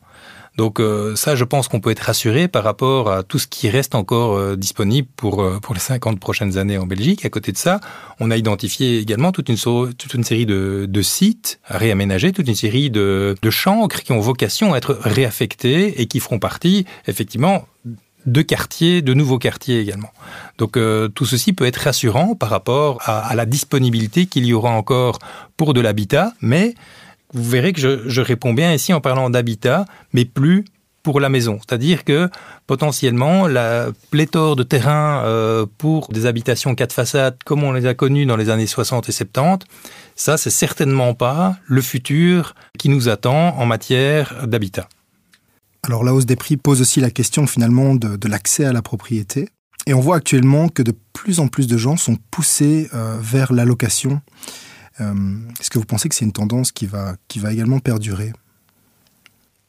Donc 0.56 0.80
euh, 0.80 1.18
ça, 1.18 1.36
je 1.36 1.44
pense 1.44 1.68
qu'on 1.68 1.82
peut 1.82 1.90
être 1.90 2.00
rassuré 2.00 2.48
par 2.48 2.64
rapport 2.64 3.12
à 3.12 3.24
tout 3.24 3.40
ce 3.40 3.48
qui 3.48 3.70
reste 3.70 3.94
encore 3.94 4.38
euh, 4.38 4.56
disponible 4.56 5.08
pour, 5.18 5.44
pour 5.62 5.74
les 5.74 5.82
50 5.82 6.18
prochaines 6.18 6.58
années 6.58 6.78
en 6.78 6.86
Belgique. 6.86 7.26
À 7.26 7.30
côté 7.30 7.52
de 7.52 7.58
ça, 7.58 7.82
on 8.22 8.32
a 8.32 8.38
identifié 8.38 9.00
également 9.00 9.34
toute 9.34 9.50
une, 9.50 9.58
toute 9.58 10.14
une 10.14 10.24
série 10.24 10.46
de, 10.46 10.86
de 10.88 11.02
sites 11.02 11.60
à 11.66 11.78
réaménager, 11.78 12.32
toute 12.32 12.48
une 12.48 12.56
série 12.56 12.90
de, 12.90 13.36
de 13.42 13.50
chancres 13.50 14.02
qui 14.02 14.14
ont 14.14 14.22
vocation 14.22 14.74
à 14.74 14.78
être 14.78 14.98
réaffectés 15.02 16.02
et 16.02 16.06
qui 16.06 16.22
feront 16.22 16.40
partie, 16.40 16.86
effectivement, 17.08 17.66
de 18.26 18.42
quartiers, 18.42 19.02
de 19.02 19.14
nouveaux 19.14 19.40
quartiers 19.40 19.80
également. 19.80 20.12
Donc 20.58 20.78
euh, 20.78 21.08
tout 21.08 21.26
ceci 21.26 21.54
peut 21.54 21.66
être 21.66 21.78
rassurant 21.78 22.36
par 22.36 22.50
rapport 22.50 23.00
à, 23.06 23.36
la 23.36 23.46
disponibilité 23.46 24.26
qu'il 24.26 24.46
y 24.46 24.54
aura 24.54 24.72
encore 24.72 25.20
pour 25.58 25.74
de 25.74 25.82
l'habitat, 25.82 26.34
mais 26.42 26.76
vous 27.34 27.50
verrez 27.50 27.74
que 27.74 27.82
je, 28.08 28.22
réponds 28.22 28.54
bien 28.54 28.74
ici 28.74 28.94
en 28.94 29.02
parlant 29.02 29.30
d'habitat, 29.30 29.86
mais 30.14 30.26
plus 30.26 30.66
pour 31.04 31.20
la 31.20 31.30
maison. 31.30 31.60
C'est-à-dire 31.60 32.04
que 32.04 32.30
potentiellement 32.66 33.48
la 33.48 33.90
pléthore 34.10 34.56
de 34.56 34.64
terrains 34.64 35.24
euh, 35.26 35.68
pour 35.78 36.08
des 36.08 36.26
habitations 36.26 36.74
quatre 36.74 36.94
façades 36.94 37.38
comme 37.46 37.64
on 37.64 37.74
les 37.74 37.86
a 37.86 37.94
connues 37.94 38.26
dans 38.26 38.38
les 38.38 38.50
années 38.50 38.66
60 38.66 39.08
et 39.10 39.12
70, 39.12 39.68
ça 40.16 40.38
c'est 40.38 40.50
certainement 40.50 41.14
pas 41.14 41.58
le 41.66 41.82
futur 41.82 42.56
qui 42.80 42.90
nous 42.90 43.08
attend 43.08 43.56
en 43.58 43.66
matière 43.68 44.48
d'habitat. 44.48 44.88
Alors 45.86 46.04
la 46.04 46.16
hausse 46.16 46.26
des 46.26 46.36
prix 46.36 46.58
pose 46.58 46.82
aussi 46.82 47.00
la 47.00 47.12
question 47.12 47.46
finalement 47.46 47.94
de, 47.94 48.28
l'accès 48.28 48.66
à 48.66 48.74
la 48.74 48.82
propriété. 48.82 49.50
Et 49.86 49.94
on 49.94 50.00
voit 50.00 50.16
actuellement 50.16 50.68
que 50.68 50.82
de 50.82 50.94
plus 51.14 51.40
en 51.40 51.48
plus 51.48 51.68
de 51.68 51.78
gens 51.78 51.96
sont 51.96 52.18
poussés 52.32 52.90
euh, 52.96 53.18
vers 53.22 53.54
la 53.54 53.66
location. 53.66 54.20
Euh, 55.00 55.14
est-ce 55.60 55.70
que 55.70 55.78
vous 55.78 55.86
pensez 55.86 56.10
que 56.10 56.16
c'est 56.16 56.26
une 56.26 56.32
tendance 56.32 56.72
qui 56.72 56.88
va, 56.88 57.16
qui 57.28 57.38
va 57.38 57.54
également 57.54 57.78
perdurer? 57.78 58.34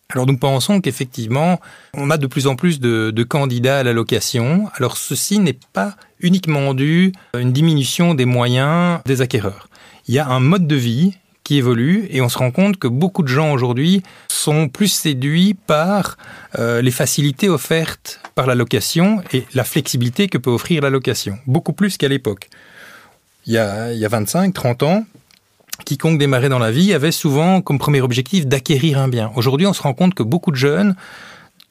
Alors 0.09 0.27
nous 0.27 0.39
pensons 0.39 0.81
qu'effectivement, 0.81 1.61
on 1.93 2.11
a 2.11 2.17
de 2.17 2.27
plus 2.27 2.47
en 2.47 2.57
plus 2.57 2.81
de, 2.81 3.11
de, 3.11 3.23
candidats 3.23 3.81
à 3.81 3.83
la 3.83 3.93
location. 3.93 4.71
Alors 4.77 4.97
ceci 4.97 5.39
n'est 5.39 5.59
pas 5.75 5.97
uniquement 6.21 6.73
dû 6.73 7.13
à 7.35 7.41
une 7.41 7.53
diminution 7.53 8.15
des 8.15 8.25
moyens 8.25 9.01
des 9.05 9.21
acquéreurs. 9.21 9.69
Il 10.09 10.15
y 10.15 10.19
a 10.19 10.29
un 10.29 10.41
mode 10.41 10.67
de 10.67 10.77
vie 10.77 11.19
qui 11.47 11.59
évolue 11.59 12.09
et 12.11 12.21
on 12.21 12.29
se 12.29 12.39
rend 12.39 12.51
compte 12.51 12.77
que 12.77 12.89
beaucoup 12.89 13.23
de 13.23 13.29
gens 13.29 13.53
aujourd'hui 13.53 14.03
sont 14.27 14.69
plus 14.69 14.89
séduits 14.89 15.55
par 15.55 16.17
euh, 16.59 16.83
les 16.83 16.91
facilités 16.91 17.49
offertes 17.49 18.19
par 18.35 18.49
la 18.49 18.57
location 18.57 19.23
et 19.33 19.45
la 19.55 19.63
flexibilité 19.63 20.27
que 20.27 20.39
peut 20.39 20.51
offrir 20.51 20.83
la 20.83 20.91
location, 20.91 21.39
beaucoup 21.47 21.73
plus 21.73 21.99
qu'à 21.99 22.09
l'époque. 22.09 22.49
Il 23.47 23.53
y 23.53 23.59
a, 23.59 23.93
il 23.93 23.99
y 24.01 24.05
a 24.05 24.09
25, 24.09 24.53
30 24.53 24.83
ans, 24.83 25.05
quiconque 25.85 26.19
démarrait 26.19 26.49
dans 26.49 26.59
la 26.59 26.73
vie 26.73 26.93
avait 26.93 27.13
souvent 27.13 27.61
comme 27.61 27.79
premier 27.79 28.01
objectif 28.01 28.49
d'acquérir 28.49 28.99
un 28.99 29.07
bien. 29.07 29.31
Aujourd'hui, 29.37 29.69
on 29.69 29.73
se 29.73 29.83
rend 29.83 29.95
compte 29.95 30.15
que 30.15 30.25
beaucoup 30.25 30.51
de 30.51 30.57
jeunes 30.57 30.97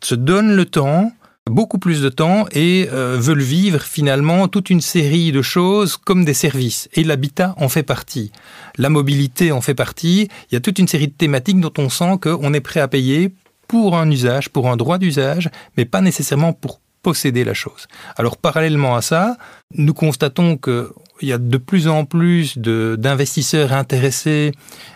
se 0.02 0.16
donnent 0.16 0.56
le 0.56 0.64
temps 0.64 1.12
beaucoup 1.50 1.78
plus 1.78 2.02
de 2.02 2.10
temps 2.10 2.48
et 2.52 2.90
euh, 2.92 3.18
veulent 3.20 3.42
vivre 3.42 3.82
finalement 3.82 4.48
toute 4.48 4.70
une 4.70 4.82
série 4.82 5.32
de 5.32 5.42
choses 5.42 5.96
comme 5.98 6.26
des 6.26 6.34
services. 6.34 6.90
Et 6.94 7.04
l'habitat 7.04 7.54
en 7.58 7.70
fait 7.70 7.84
partie. 7.84 8.32
La 8.78 8.90
mobilité 8.90 9.52
en 9.52 9.62
fait 9.62 9.76
partie. 9.76 10.28
Il 10.50 10.56
y 10.56 10.58
a 10.58 10.60
toute 10.60 10.80
une 10.80 10.88
série 10.88 11.08
de 11.08 11.14
thématiques 11.14 11.60
dont 11.60 11.74
on 11.78 11.90
sent 11.90 12.18
qu'on 12.22 12.54
est 12.54 12.62
prêt 12.62 12.80
à 12.80 12.88
payer 12.88 13.32
pour 13.68 13.96
un 13.96 14.10
usage, 14.10 14.50
pour 14.50 14.70
un 14.70 14.78
droit 14.78 14.98
d'usage, 14.98 15.50
mais 15.78 15.86
pas 15.86 16.02
nécessairement 16.02 16.54
pour 16.54 16.80
posséder 17.04 17.44
la 17.44 17.54
chose. 17.54 17.88
Alors 18.18 18.38
parallèlement 18.38 18.96
à 18.96 19.04
ça, 19.04 19.38
nous 19.76 19.94
constatons 19.94 20.58
qu'il 20.58 20.88
y 21.22 21.32
a 21.34 21.38
de 21.38 21.58
plus 21.58 21.88
en 21.88 22.06
plus 22.06 22.58
d'investisseurs 22.58 23.74
intéressés 23.74 24.52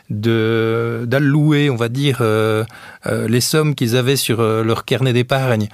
d'allouer, 0.10 1.70
on 1.70 1.76
va 1.76 1.90
dire, 1.90 2.18
euh, 2.22 2.64
euh, 3.06 3.28
les 3.28 3.42
sommes 3.42 3.76
qu'ils 3.76 3.96
avaient 3.96 4.16
sur 4.16 4.42
leur 4.42 4.86
carnet 4.86 5.14
d'épargne 5.14 5.70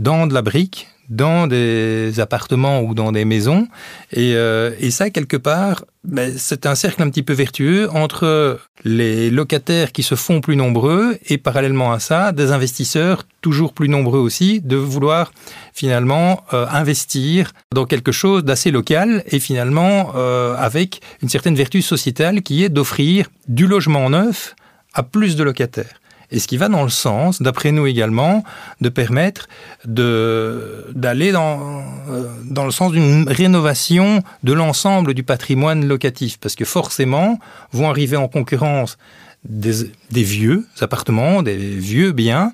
dans 0.00 0.26
de 0.26 0.34
la 0.34 0.42
brique, 0.42 0.88
dans 1.10 1.48
des 1.48 2.20
appartements 2.20 2.80
ou 2.82 2.94
dans 2.94 3.12
des 3.12 3.24
maisons. 3.24 3.66
Et, 4.12 4.34
euh, 4.34 4.70
ça, 4.90 5.10
quelque 5.10 5.36
part, 5.36 5.84
ben, 6.04 6.32
c'est 6.36 6.66
un 6.66 6.74
cercle 6.74 7.02
un 7.02 7.10
petit 7.10 7.22
peu 7.22 7.32
vertueux 7.32 7.90
entre 7.90 8.58
les 8.84 9.30
locataires 9.30 9.92
qui 9.92 10.02
se 10.02 10.14
font 10.14 10.40
plus 10.40 10.56
nombreux 10.56 11.18
et 11.28 11.36
parallèlement 11.36 11.92
à 11.92 11.98
ça, 11.98 12.32
des 12.32 12.52
investisseurs 12.52 13.24
toujours 13.42 13.72
plus 13.74 13.88
nombreux 13.88 14.20
aussi 14.20 14.60
de 14.60 14.76
vouloir 14.76 15.32
finalement 15.74 16.44
euh, 16.54 16.66
investir 16.70 17.52
dans 17.74 17.84
quelque 17.84 18.12
chose 18.12 18.44
d'assez 18.44 18.70
local 18.70 19.22
et 19.26 19.40
finalement 19.40 20.12
euh, 20.14 20.54
avec 20.56 21.00
une 21.22 21.28
certaine 21.28 21.54
vertu 21.54 21.82
sociétale 21.82 22.42
qui 22.42 22.64
est 22.64 22.68
d'offrir 22.68 23.26
du 23.48 23.66
logement 23.66 24.08
neuf 24.10 24.54
à 24.94 25.02
plus 25.02 25.36
de 25.36 25.44
locataires 25.44 25.99
et 26.32 26.38
ce 26.38 26.46
qui 26.46 26.56
va 26.56 26.68
dans 26.68 26.84
le 26.84 26.90
sens, 26.90 27.42
d'après 27.42 27.72
nous 27.72 27.86
également, 27.86 28.44
de 28.80 28.88
permettre 28.88 29.48
d'aller 29.84 31.32
dans, 31.32 31.82
euh, 32.08 32.28
dans 32.44 32.64
le 32.64 32.70
sens 32.70 32.92
d'une 32.92 33.28
rénovation 33.28 34.22
de 34.44 34.52
l'ensemble 34.52 35.14
du 35.14 35.22
patrimoine 35.22 35.86
locatif, 35.86 36.38
parce 36.38 36.54
que 36.54 36.64
forcément 36.64 37.38
vont 37.72 37.90
arriver 37.90 38.16
en 38.16 38.28
concurrence 38.28 38.96
des, 39.44 40.22
vieux 40.22 40.66
appartements, 40.80 41.42
des 41.42 41.56
vieux 41.56 42.12
biens, 42.12 42.52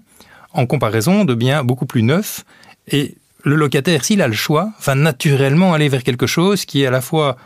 en 0.52 0.66
comparaison 0.66 1.24
de 1.24 1.34
biens 1.34 1.64
beaucoup 1.64 1.86
plus 1.86 2.02
neufs, 2.02 2.44
et 2.88 3.16
le 3.44 3.56
locataire, 3.56 4.04
s'il 4.04 4.22
a 4.22 4.28
le 4.28 4.34
choix, 4.34 4.72
va 4.82 4.94
naturellement 4.94 5.74
aller 5.74 5.88
vers 5.88 6.02
quelque 6.02 6.26
chose 6.26 6.64
qui 6.64 6.82
est 6.82 6.86
à 6.86 6.90
la 6.90 7.00
fois 7.00 7.36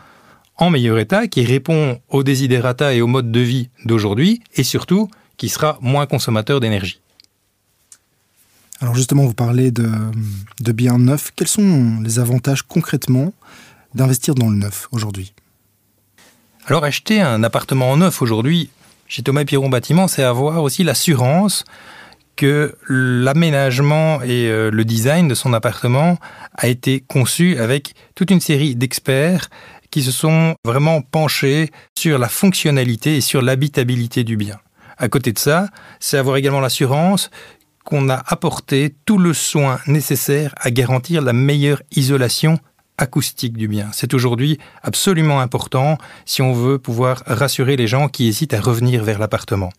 en 0.57 0.69
meilleur 0.69 0.99
état, 0.99 1.27
qui 1.27 1.43
répond 1.43 1.99
aux 2.09 2.23
desiderata 2.23 2.93
et 2.93 3.01
au 3.01 3.07
mode 3.07 3.31
de 3.31 3.39
vie 3.39 3.69
d'aujourd'hui, 3.85 4.41
et 4.55 4.63
surtout 4.63 5.09
qui 5.41 5.49
sera 5.49 5.79
moins 5.81 6.05
consommateur 6.05 6.59
d'énergie. 6.59 7.01
Alors 8.79 8.93
justement, 8.93 9.25
vous 9.25 9.33
parlez 9.33 9.71
de, 9.71 9.89
de 10.59 10.71
biens 10.71 10.99
neufs. 10.99 11.31
Quels 11.35 11.47
sont 11.47 11.99
les 12.03 12.19
avantages 12.19 12.61
concrètement 12.61 13.33
d'investir 13.95 14.35
dans 14.35 14.51
le 14.51 14.57
neuf 14.57 14.87
aujourd'hui? 14.91 15.33
Alors 16.67 16.83
acheter 16.83 17.21
un 17.21 17.43
appartement 17.43 17.97
neuf 17.97 18.21
aujourd'hui 18.21 18.69
chez 19.07 19.23
Thomas 19.23 19.43
Piron 19.43 19.67
Bâtiment, 19.67 20.07
c'est 20.07 20.21
avoir 20.21 20.61
aussi 20.61 20.83
l'assurance 20.83 21.65
que 22.35 22.75
l'aménagement 22.87 24.21
et 24.21 24.45
euh, 24.45 24.69
le 24.69 24.85
design 24.85 25.27
de 25.27 25.33
son 25.33 25.53
appartement 25.53 26.19
a 26.53 26.67
été 26.67 26.99
conçu 26.99 27.57
avec 27.57 27.95
toute 28.13 28.29
une 28.29 28.41
série 28.41 28.75
d'experts 28.75 29.49
qui 29.89 30.03
se 30.03 30.11
sont 30.11 30.53
vraiment 30.63 31.01
penchés 31.01 31.71
sur 31.97 32.19
la 32.19 32.29
fonctionnalité 32.29 33.17
et 33.17 33.21
sur 33.21 33.41
l'habitabilité 33.41 34.23
du 34.23 34.37
bien. 34.37 34.59
À 35.01 35.09
côté 35.09 35.33
de 35.33 35.39
ça, 35.39 35.67
c'est 35.99 36.19
avoir 36.19 36.37
également 36.37 36.59
l'assurance 36.59 37.31
qu'on 37.83 38.07
a 38.07 38.21
apporté 38.27 38.93
tout 39.05 39.17
le 39.17 39.33
soin 39.33 39.79
nécessaire 39.87 40.53
à 40.57 40.69
garantir 40.69 41.23
la 41.23 41.33
meilleure 41.33 41.81
isolation 41.95 42.59
acoustique 42.99 43.57
du 43.57 43.67
bien. 43.67 43.89
C'est 43.93 44.13
aujourd'hui 44.13 44.59
absolument 44.83 45.41
important 45.41 45.97
si 46.25 46.43
on 46.43 46.53
veut 46.53 46.77
pouvoir 46.77 47.23
rassurer 47.25 47.77
les 47.77 47.87
gens 47.87 48.09
qui 48.09 48.27
hésitent 48.27 48.53
à 48.53 48.61
revenir 48.61 49.03
vers 49.03 49.17
l'appartement. 49.17 49.71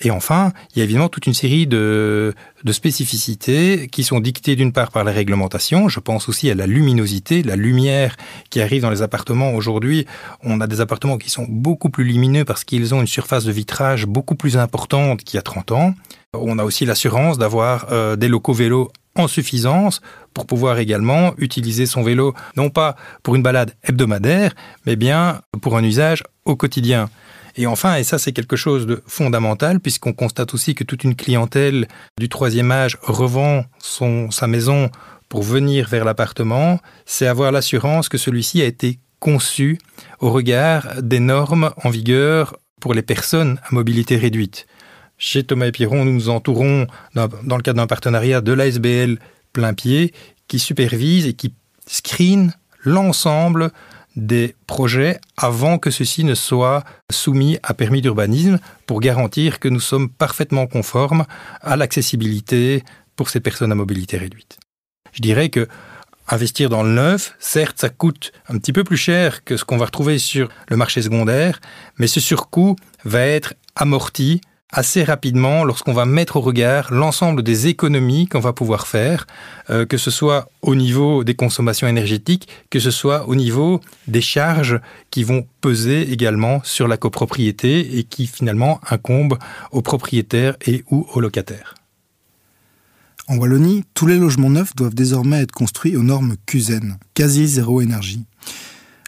Et 0.00 0.10
enfin, 0.10 0.52
il 0.74 0.78
y 0.78 0.82
a 0.82 0.84
évidemment 0.84 1.08
toute 1.08 1.26
une 1.26 1.34
série 1.34 1.66
de, 1.66 2.34
spécificités 2.70 3.88
qui 3.90 4.02
sont 4.02 4.20
dictées 4.20 4.56
d'une 4.56 4.72
part 4.72 4.90
par 4.90 5.04
la 5.04 5.12
réglementation. 5.12 5.88
Je 5.88 6.00
pense 6.00 6.28
aussi 6.28 6.50
à 6.50 6.54
la 6.54 6.66
luminosité, 6.66 7.42
la 7.42 7.56
lumière 7.56 8.16
qui 8.50 8.60
arrive 8.60 8.82
dans 8.82 8.90
les 8.90 9.02
appartements. 9.02 9.54
Aujourd'hui, 9.54 10.06
on 10.42 10.60
a 10.60 10.66
des 10.66 10.80
appartements 10.80 11.18
qui 11.18 11.30
sont 11.30 11.46
beaucoup 11.48 11.90
plus 11.90 12.04
lumineux 12.04 12.44
parce 12.44 12.64
qu'ils 12.64 12.94
ont 12.94 13.00
une 13.00 13.06
surface 13.06 13.44
de 13.44 13.52
vitrage 13.52 14.06
beaucoup 14.06 14.34
plus 14.34 14.56
importante 14.56 15.22
qu'il 15.22 15.36
y 15.36 15.38
a 15.38 15.42
30 15.42 15.72
ans. 15.72 15.94
On 16.32 16.58
a 16.58 16.64
aussi 16.64 16.84
l'assurance 16.84 17.38
d'avoir 17.38 17.86
euh, 17.92 18.16
des 18.16 18.28
locaux 18.28 18.54
vélos 18.54 18.90
en 19.16 19.28
suffisance 19.28 20.00
pour 20.32 20.46
pouvoir 20.46 20.78
également 20.78 21.34
utiliser 21.38 21.86
son 21.86 22.02
vélo, 22.02 22.34
non 22.56 22.70
pas 22.70 22.96
pour 23.22 23.36
une 23.36 23.42
balade 23.42 23.74
hebdomadaire, 23.84 24.52
mais 24.86 24.96
bien 24.96 25.42
pour 25.62 25.76
un 25.76 25.84
usage 25.84 26.24
au 26.44 26.56
quotidien. 26.56 27.08
Et 27.56 27.66
enfin, 27.66 27.96
et 27.96 28.04
ça 28.04 28.18
c'est 28.18 28.32
quelque 28.32 28.56
chose 28.56 28.86
de 28.86 29.02
fondamental, 29.06 29.80
puisqu'on 29.80 30.12
constate 30.12 30.54
aussi 30.54 30.74
que 30.74 30.84
toute 30.84 31.04
une 31.04 31.14
clientèle 31.14 31.88
du 32.18 32.28
troisième 32.28 32.70
âge 32.72 32.98
revend 33.02 33.64
son, 33.78 34.30
sa 34.30 34.46
maison 34.46 34.90
pour 35.28 35.42
venir 35.42 35.88
vers 35.88 36.04
l'appartement, 36.04 36.80
c'est 37.06 37.26
avoir 37.26 37.52
l'assurance 37.52 38.08
que 38.08 38.18
celui-ci 38.18 38.62
a 38.62 38.66
été 38.66 38.98
conçu 39.20 39.78
au 40.20 40.30
regard 40.30 41.02
des 41.02 41.20
normes 41.20 41.72
en 41.82 41.90
vigueur 41.90 42.56
pour 42.80 42.92
les 42.92 43.02
personnes 43.02 43.58
à 43.64 43.74
mobilité 43.74 44.16
réduite. 44.16 44.66
Chez 45.16 45.44
Thomas 45.44 45.66
et 45.66 45.72
Piron, 45.72 46.04
nous 46.04 46.12
nous 46.12 46.28
entourons, 46.28 46.86
dans, 47.14 47.28
dans 47.44 47.56
le 47.56 47.62
cadre 47.62 47.78
d'un 47.78 47.86
partenariat, 47.86 48.40
de 48.40 48.52
l'ASBL 48.52 49.18
plein 49.52 49.72
pied, 49.72 50.12
qui 50.48 50.58
supervise 50.58 51.26
et 51.26 51.34
qui 51.34 51.54
screen 51.86 52.52
l'ensemble 52.82 53.70
des 54.16 54.54
projets 54.66 55.20
avant 55.36 55.78
que 55.78 55.90
ceux-ci 55.90 56.24
ne 56.24 56.34
soient 56.34 56.84
soumis 57.10 57.58
à 57.62 57.74
permis 57.74 58.00
d'urbanisme 58.00 58.58
pour 58.86 59.00
garantir 59.00 59.58
que 59.58 59.68
nous 59.68 59.80
sommes 59.80 60.08
parfaitement 60.08 60.66
conformes 60.66 61.24
à 61.60 61.76
l'accessibilité 61.76 62.84
pour 63.16 63.28
ces 63.28 63.40
personnes 63.40 63.72
à 63.72 63.74
mobilité 63.74 64.16
réduite. 64.16 64.58
Je 65.12 65.22
dirais 65.22 65.48
que 65.48 65.68
investir 66.28 66.70
dans 66.70 66.82
le 66.82 66.90
neuf, 66.90 67.34
certes, 67.38 67.78
ça 67.78 67.88
coûte 67.88 68.32
un 68.48 68.58
petit 68.58 68.72
peu 68.72 68.84
plus 68.84 68.96
cher 68.96 69.44
que 69.44 69.56
ce 69.56 69.64
qu'on 69.64 69.76
va 69.76 69.86
retrouver 69.86 70.18
sur 70.18 70.48
le 70.68 70.76
marché 70.76 71.02
secondaire, 71.02 71.60
mais 71.98 72.06
ce 72.06 72.20
surcoût 72.20 72.76
va 73.04 73.20
être 73.20 73.54
amorti 73.76 74.40
assez 74.74 75.04
rapidement 75.04 75.64
lorsqu'on 75.64 75.92
va 75.92 76.04
mettre 76.04 76.36
au 76.36 76.40
regard 76.40 76.92
l'ensemble 76.92 77.42
des 77.42 77.68
économies 77.68 78.26
qu'on 78.26 78.40
va 78.40 78.52
pouvoir 78.52 78.86
faire, 78.86 79.26
euh, 79.70 79.86
que 79.86 79.96
ce 79.96 80.10
soit 80.10 80.50
au 80.62 80.74
niveau 80.74 81.22
des 81.24 81.34
consommations 81.34 81.86
énergétiques, 81.86 82.48
que 82.70 82.80
ce 82.80 82.90
soit 82.90 83.28
au 83.28 83.36
niveau 83.36 83.80
des 84.08 84.20
charges 84.20 84.80
qui 85.10 85.22
vont 85.22 85.46
peser 85.60 86.12
également 86.12 86.60
sur 86.64 86.88
la 86.88 86.96
copropriété 86.96 87.98
et 87.98 88.04
qui 88.04 88.26
finalement 88.26 88.80
incombent 88.90 89.38
aux 89.70 89.82
propriétaires 89.82 90.56
et 90.66 90.84
ou 90.90 91.06
aux 91.14 91.20
locataires. 91.20 91.74
En 93.28 93.36
Wallonie, 93.36 93.84
tous 93.94 94.06
les 94.06 94.18
logements 94.18 94.50
neufs 94.50 94.74
doivent 94.74 94.94
désormais 94.94 95.40
être 95.40 95.52
construits 95.52 95.96
aux 95.96 96.02
normes 96.02 96.34
CUSEN, 96.46 96.98
quasi 97.14 97.46
zéro 97.46 97.80
énergie. 97.80 98.24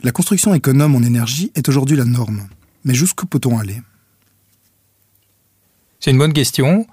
La 0.03 0.13
construction 0.13 0.55
économe 0.55 0.95
en 0.95 1.03
énergie 1.03 1.51
est 1.55 1.69
aujourd'hui 1.69 1.97
la 1.97 2.05
norme. 2.05 2.49
Mais 2.85 2.95
jusqu'où 2.95 3.27
peut-on 3.27 3.59
aller? 3.59 3.83
C'est 6.01 6.11
une 6.11 6.19
bonne 6.19 6.33
question. 6.33 6.87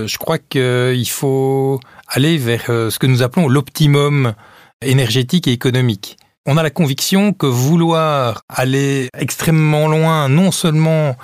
Euh, 0.00 0.06
je 0.06 0.18
crois 0.18 0.38
qu'il 0.38 1.08
faut 1.08 1.78
aller 2.08 2.36
vers 2.36 2.64
euh, 2.68 2.90
ce 2.90 2.98
que 2.98 3.06
nous 3.06 3.22
appelons 3.22 3.48
l'optimum 3.48 4.34
énergétique 4.82 5.46
et 5.46 5.52
économique. 5.52 6.16
On 6.46 6.56
a 6.56 6.62
la 6.62 6.70
conviction 6.70 7.32
que 7.32 7.46
vouloir 7.46 8.42
aller 8.48 9.08
extrêmement 9.16 9.88
loin, 9.88 10.28
non 10.28 10.50
seulement 10.50 11.16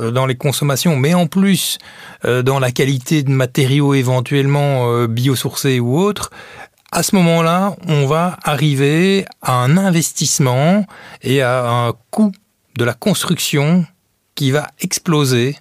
euh, 0.00 0.10
dans 0.10 0.26
les 0.26 0.36
consommations, 0.36 0.96
mais 0.96 1.14
en 1.14 1.26
plus 1.26 1.78
dans 2.24 2.58
la 2.58 2.72
qualité 2.72 3.22
de 3.22 3.30
matériaux 3.30 3.94
éventuellement 3.94 5.04
biosourcés 5.06 5.78
ou 5.78 5.98
autres, 5.98 6.30
à 6.90 7.02
ce 7.02 7.14
moment-là, 7.14 7.76
on 7.86 8.06
va 8.06 8.38
arriver 8.42 9.24
à 9.40 9.52
un 9.52 9.76
investissement 9.76 10.84
et 11.22 11.42
à 11.42 11.70
un 11.70 11.92
coût 12.10 12.32
de 12.76 12.84
la 12.84 12.94
construction 12.94 13.86
qui 14.34 14.50
va 14.50 14.68
exploser 14.80 15.56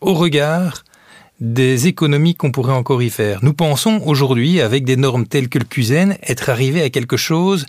au 0.00 0.14
regard 0.14 0.84
des 1.40 1.86
économies 1.86 2.34
qu'on 2.34 2.52
pourrait 2.52 2.74
encore 2.74 3.02
y 3.02 3.10
faire. 3.10 3.40
Nous 3.42 3.54
pensons 3.54 4.02
aujourd'hui, 4.04 4.60
avec 4.60 4.84
des 4.84 4.96
normes 4.96 5.26
telles 5.26 5.48
que 5.48 5.58
le 5.58 5.64
CUSEN, 5.64 6.16
être 6.22 6.50
arrivé 6.50 6.82
à 6.82 6.90
quelque 6.90 7.16
chose 7.16 7.66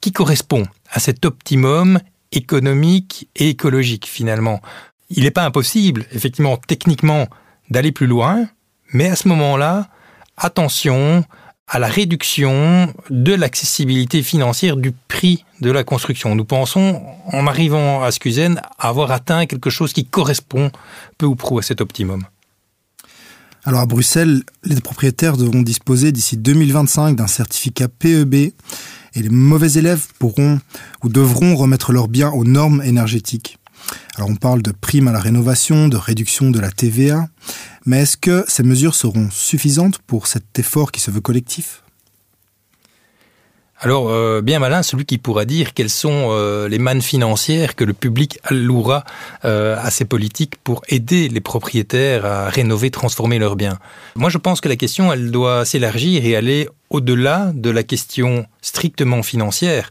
qui 0.00 0.12
correspond 0.12 0.64
à 0.90 1.00
cet 1.00 1.24
optimum 1.24 1.98
économique 2.32 3.28
et 3.36 3.48
écologique 3.48 4.06
finalement. 4.06 4.60
Il 5.08 5.24
n'est 5.24 5.30
pas 5.30 5.44
impossible, 5.44 6.04
effectivement, 6.12 6.58
techniquement, 6.58 7.28
d'aller 7.70 7.92
plus 7.92 8.06
loin, 8.06 8.46
mais 8.92 9.08
à 9.08 9.16
ce 9.16 9.28
moment-là, 9.28 9.88
attention 10.36 11.24
à 11.68 11.78
la 11.78 11.88
réduction 11.88 12.92
de 13.10 13.34
l'accessibilité 13.34 14.22
financière 14.22 14.76
du 14.76 14.92
prix 14.92 15.44
de 15.60 15.70
la 15.70 15.82
construction. 15.82 16.34
Nous 16.34 16.44
pensons, 16.44 17.02
en 17.26 17.46
arrivant 17.46 18.02
à 18.02 18.12
Scusen, 18.12 18.60
avoir 18.78 19.10
atteint 19.10 19.46
quelque 19.46 19.70
chose 19.70 19.92
qui 19.92 20.04
correspond 20.04 20.70
peu 21.18 21.26
ou 21.26 21.34
prou 21.34 21.58
à 21.58 21.62
cet 21.62 21.80
optimum. 21.80 22.24
Alors 23.64 23.80
à 23.80 23.86
Bruxelles, 23.86 24.44
les 24.62 24.80
propriétaires 24.80 25.36
devront 25.36 25.62
disposer 25.62 26.12
d'ici 26.12 26.36
2025 26.36 27.16
d'un 27.16 27.26
certificat 27.26 27.88
PEB 27.88 28.34
et 28.34 28.52
les 29.16 29.28
mauvais 29.28 29.72
élèves 29.72 30.06
pourront 30.20 30.60
ou 31.02 31.08
devront 31.08 31.56
remettre 31.56 31.92
leurs 31.92 32.06
biens 32.06 32.30
aux 32.30 32.44
normes 32.44 32.80
énergétiques. 32.82 33.58
Alors 34.16 34.30
on 34.30 34.36
parle 34.36 34.62
de 34.62 34.72
primes 34.72 35.08
à 35.08 35.12
la 35.12 35.20
rénovation, 35.20 35.88
de 35.88 35.96
réduction 35.96 36.50
de 36.50 36.60
la 36.60 36.70
TVA, 36.70 37.28
mais 37.84 38.02
est-ce 38.02 38.16
que 38.16 38.44
ces 38.48 38.62
mesures 38.62 38.94
seront 38.94 39.28
suffisantes 39.30 39.98
pour 39.98 40.26
cet 40.26 40.58
effort 40.58 40.90
qui 40.92 41.00
se 41.00 41.10
veut 41.10 41.20
collectif? 41.20 41.82
Alors, 43.78 44.08
euh, 44.08 44.40
bien 44.40 44.58
malin, 44.58 44.82
celui 44.82 45.04
qui 45.04 45.18
pourra 45.18 45.44
dire 45.44 45.74
quelles 45.74 45.90
sont 45.90 46.28
euh, 46.30 46.66
les 46.66 46.78
mannes 46.78 47.02
financières 47.02 47.74
que 47.74 47.84
le 47.84 47.92
public 47.92 48.38
allouera 48.42 49.04
euh, 49.44 49.76
à 49.78 49.90
ces 49.90 50.06
politiques 50.06 50.54
pour 50.64 50.80
aider 50.88 51.28
les 51.28 51.40
propriétaires 51.40 52.24
à 52.24 52.48
rénover, 52.48 52.90
transformer 52.90 53.38
leurs 53.38 53.54
biens. 53.54 53.78
Moi, 54.14 54.30
je 54.30 54.38
pense 54.38 54.62
que 54.62 54.70
la 54.70 54.76
question, 54.76 55.12
elle 55.12 55.30
doit 55.30 55.66
s'élargir 55.66 56.24
et 56.24 56.36
aller 56.36 56.70
au-delà 56.88 57.52
de 57.54 57.68
la 57.68 57.82
question 57.82 58.46
strictement 58.62 59.22
financière. 59.22 59.90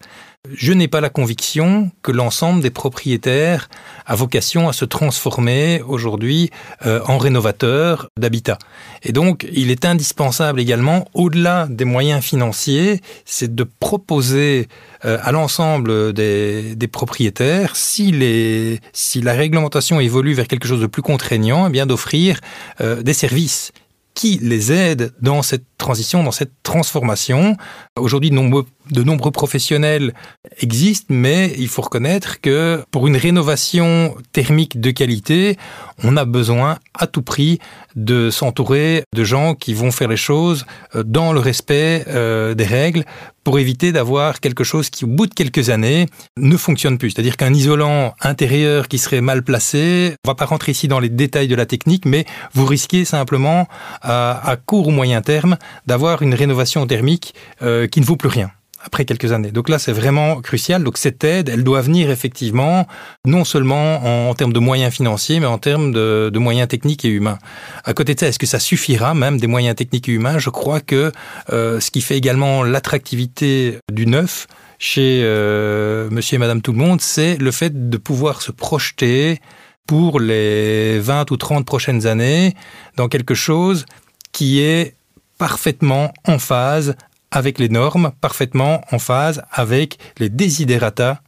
Je 0.53 0.73
n'ai 0.73 0.88
pas 0.88 1.01
la 1.01 1.10
conviction 1.10 1.91
que 2.01 2.12
l'ensemble 2.12 2.62
des 2.62 2.69
propriétaires 2.69 3.69
a 4.05 4.15
vocation 4.15 4.69
à 4.69 4.73
se 4.73 4.86
transformer 4.86 5.81
aujourd'hui 5.88 6.51
euh, 6.86 7.01
en 7.08 7.17
rénovateurs 7.17 8.10
d'habitat. 8.17 8.58
Et 9.03 9.12
donc, 9.12 9.47
il 9.51 9.71
est 9.71 9.86
indispensable 9.86 10.60
également, 10.60 11.08
au-delà 11.13 11.67
des 11.69 11.86
moyens 11.86 12.23
financiers, 12.23 13.01
c'est 13.25 13.53
de 13.53 13.63
proposer 13.63 14.67
euh, 15.05 15.17
à 15.21 15.31
l'ensemble 15.31 16.13
des, 16.13 16.89
propriétaires, 16.91 17.75
si 17.75 18.12
la 18.12 19.34
réglementation 19.34 19.99
évolue 19.99 20.34
vers 20.34 20.47
quelque 20.47 20.67
chose 20.67 20.81
de 20.81 20.88
plus 20.88 21.01
contraignant, 21.01 21.67
eh 21.67 21.69
bien 21.69 21.86
d'offrir 21.86 22.39
euh, 22.81 23.01
des 23.01 23.13
services 23.13 23.71
qui 24.15 24.39
les 24.41 24.71
aident 24.71 25.13
dans 25.21 25.41
cette 25.43 25.65
transition, 25.77 26.23
dans 26.23 26.31
cette 26.31 26.51
transformation. 26.63 27.57
Aujourd'hui, 27.99 28.29
de 28.29 29.03
nombreux, 29.03 29.31
professionnels 29.31 30.13
existent, 30.59 31.07
mais 31.09 31.53
il 31.57 31.67
faut 31.67 31.81
reconnaître 31.81 32.39
que 32.39 32.83
pour 32.91 33.07
une 33.07 33.17
rénovation 33.17 34.15
thermique 34.31 34.79
de 34.79 34.91
qualité, 34.91 35.57
on 36.03 36.17
a 36.17 36.25
besoin 36.25 36.77
à 36.93 37.07
tout 37.07 37.21
prix 37.21 37.59
de 37.95 38.29
s'entourer 38.29 39.03
de 39.13 39.23
gens 39.23 39.55
qui 39.55 39.73
vont 39.73 39.91
faire 39.91 40.07
les 40.07 40.17
choses 40.17 40.65
euh, 40.95 41.03
dans 41.03 41.33
le 41.33 41.39
respect 41.39 42.03
euh, 42.07 42.53
des 42.53 42.65
règles 42.65 43.05
pour 43.45 43.59
éviter 43.59 43.91
d'avoir 43.91 44.39
quelque 44.39 44.63
chose 44.63 44.89
qui, 44.89 45.05
au 45.05 45.07
bout 45.07 45.27
de 45.27 45.33
quelques 45.33 45.69
années, 45.69 46.07
ne 46.35 46.57
fonctionne 46.57 46.97
plus. 46.97 47.11
C'est-à-dire 47.11 47.38
qu'un 47.38 47.53
isolant 47.53 48.15
intérieur 48.21 48.88
qui 48.88 48.97
serait 48.97 49.21
mal 49.21 49.43
placé, 49.43 50.15
on 50.25 50.31
va 50.31 50.35
pas 50.35 50.45
rentrer 50.45 50.71
ici 50.71 50.88
dans 50.88 50.99
les 50.99 51.09
détails 51.09 51.47
de 51.47 51.55
la 51.55 51.67
technique, 51.67 52.05
mais 52.05 52.25
vous 52.53 52.65
risquez 52.65 53.05
simplement, 53.05 53.67
à, 54.01 54.49
à 54.49 54.55
court 54.57 54.88
ou 54.88 54.91
moyen 54.91 55.21
terme, 55.21 55.57
d'avoir 55.86 56.21
une 56.21 56.34
rénovation 56.34 56.86
thermique 56.88 57.34
euh, 57.62 57.88
qui 57.88 58.01
ne 58.01 58.06
vaut 58.06 58.17
plus 58.17 58.30
rien 58.30 58.51
après 58.86 59.04
quelques 59.04 59.32
années. 59.32 59.51
Donc 59.51 59.67
là, 59.67 59.80
c'est 59.80 59.91
vraiment 59.91 60.41
crucial. 60.41 60.84
Donc 60.84 60.97
cette 60.97 61.23
aide, 61.23 61.49
elle 61.49 61.63
doit 61.63 61.82
venir 61.82 62.12
effectivement 62.12 62.88
non 63.25 63.43
seulement 63.43 64.30
en, 64.30 64.34
termes 64.36 64.54
de 64.54 64.60
moyens 64.60 64.93
financiers, 64.93 65.39
mais 65.39 65.47
en 65.47 65.58
termes 65.58 65.91
de, 65.91 66.32
moyens 66.38 66.67
techniques 66.67 67.04
et 67.04 67.10
humains. 67.10 67.39
À 67.84 67.93
côté 67.93 68.13
de 68.13 68.19
ça, 68.19 68.28
est-ce 68.28 68.38
que 68.38 68.45
ça 68.45 68.60
suffira 68.60 69.15
même 69.15 69.39
des 69.39 69.47
moyens 69.47 69.75
techniques 69.75 70.08
et 70.08 70.12
humains? 70.12 70.38
Je 70.38 70.51
crois 70.51 70.82
que 70.82 71.12
euh, 71.51 71.80
ce 71.80 71.89
qui 71.89 72.01
fait 72.01 72.15
également 72.15 72.63
l'attractivité 72.63 73.80
du 73.91 74.06
neuf 74.06 74.45
chez 74.78 75.21
euh, 75.23 76.10
Monsieur 76.12 76.36
et 76.36 76.39
Madame 76.39 76.62
tout 76.62 76.71
le 76.71 76.78
monde, 76.78 77.01
c'est 77.01 77.38
le 77.38 77.51
fait 77.51 77.89
de 77.89 77.97
pouvoir 77.97 78.43
se 78.43 78.51
projeter 78.51 79.39
pour 79.88 80.19
les 80.19 80.99
20 80.99 81.32
ou 81.32 81.38
30 81.38 81.65
prochaines 81.65 82.06
années 82.06 82.54
dans 82.97 83.08
quelque 83.08 83.34
chose 83.34 83.86
qui 84.32 84.60
est 84.60 84.95
parfaitement 85.38 86.13
en 86.26 86.39
phase 86.39 86.95
avec 87.32 87.60
les 87.60 87.69
normes, 87.69 88.12
parfaitement 88.21 88.82
en 88.91 89.00
phase 89.00 89.41
avec 89.52 89.98
les 90.17 90.30
desiderata 90.30 91.21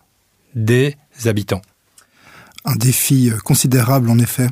des 0.56 0.96
habitants. 1.26 1.62
Un 2.66 2.76
défi 2.76 3.30
euh, 3.30 3.38
considérable 3.38 4.10
en 4.10 4.20
effet. 4.20 4.48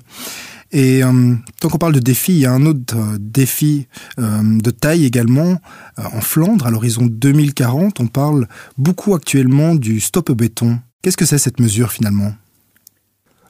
Et 0.72 1.04
euh, 1.04 1.36
tant 1.60 1.70
qu'on 1.70 1.78
parle 1.78 1.94
de 1.94 2.00
défi, 2.00 2.34
il 2.34 2.39
y 2.39 2.46
a 2.46 2.52
un 2.52 2.65
autre 2.65 2.98
euh, 2.98 3.18
défi 3.20 3.88
euh, 4.20 4.41
de 4.44 4.72
taille 4.72 5.06
également 5.06 5.62
euh, 6.00 6.04
en 6.12 6.22
Flandre. 6.22 6.65
À 6.65 6.72
l'horizon 6.72 7.06
2040, 7.06 8.00
on 8.00 8.08
parle 8.08 8.48
beaucoup 8.78 9.15
actuellement 9.15 9.76
du 9.76 10.00
stop 10.00 10.32
béton. 10.32 10.80
Qu'est-ce 11.02 11.18
que 11.18 11.26
c'est 11.26 11.38
cette 11.38 11.60
mesure 11.60 11.91
finalement? 11.91 12.34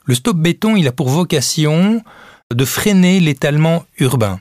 Le 0.05 0.13
stop 0.13 0.37
béton, 0.37 0.75
il 0.75 0.87
a 0.87 0.91
pour 0.91 1.09
vocation 1.09 2.03
de 2.53 2.65
freiner 2.65 3.19
l'étalement 3.19 3.85
urbain. 3.97 4.39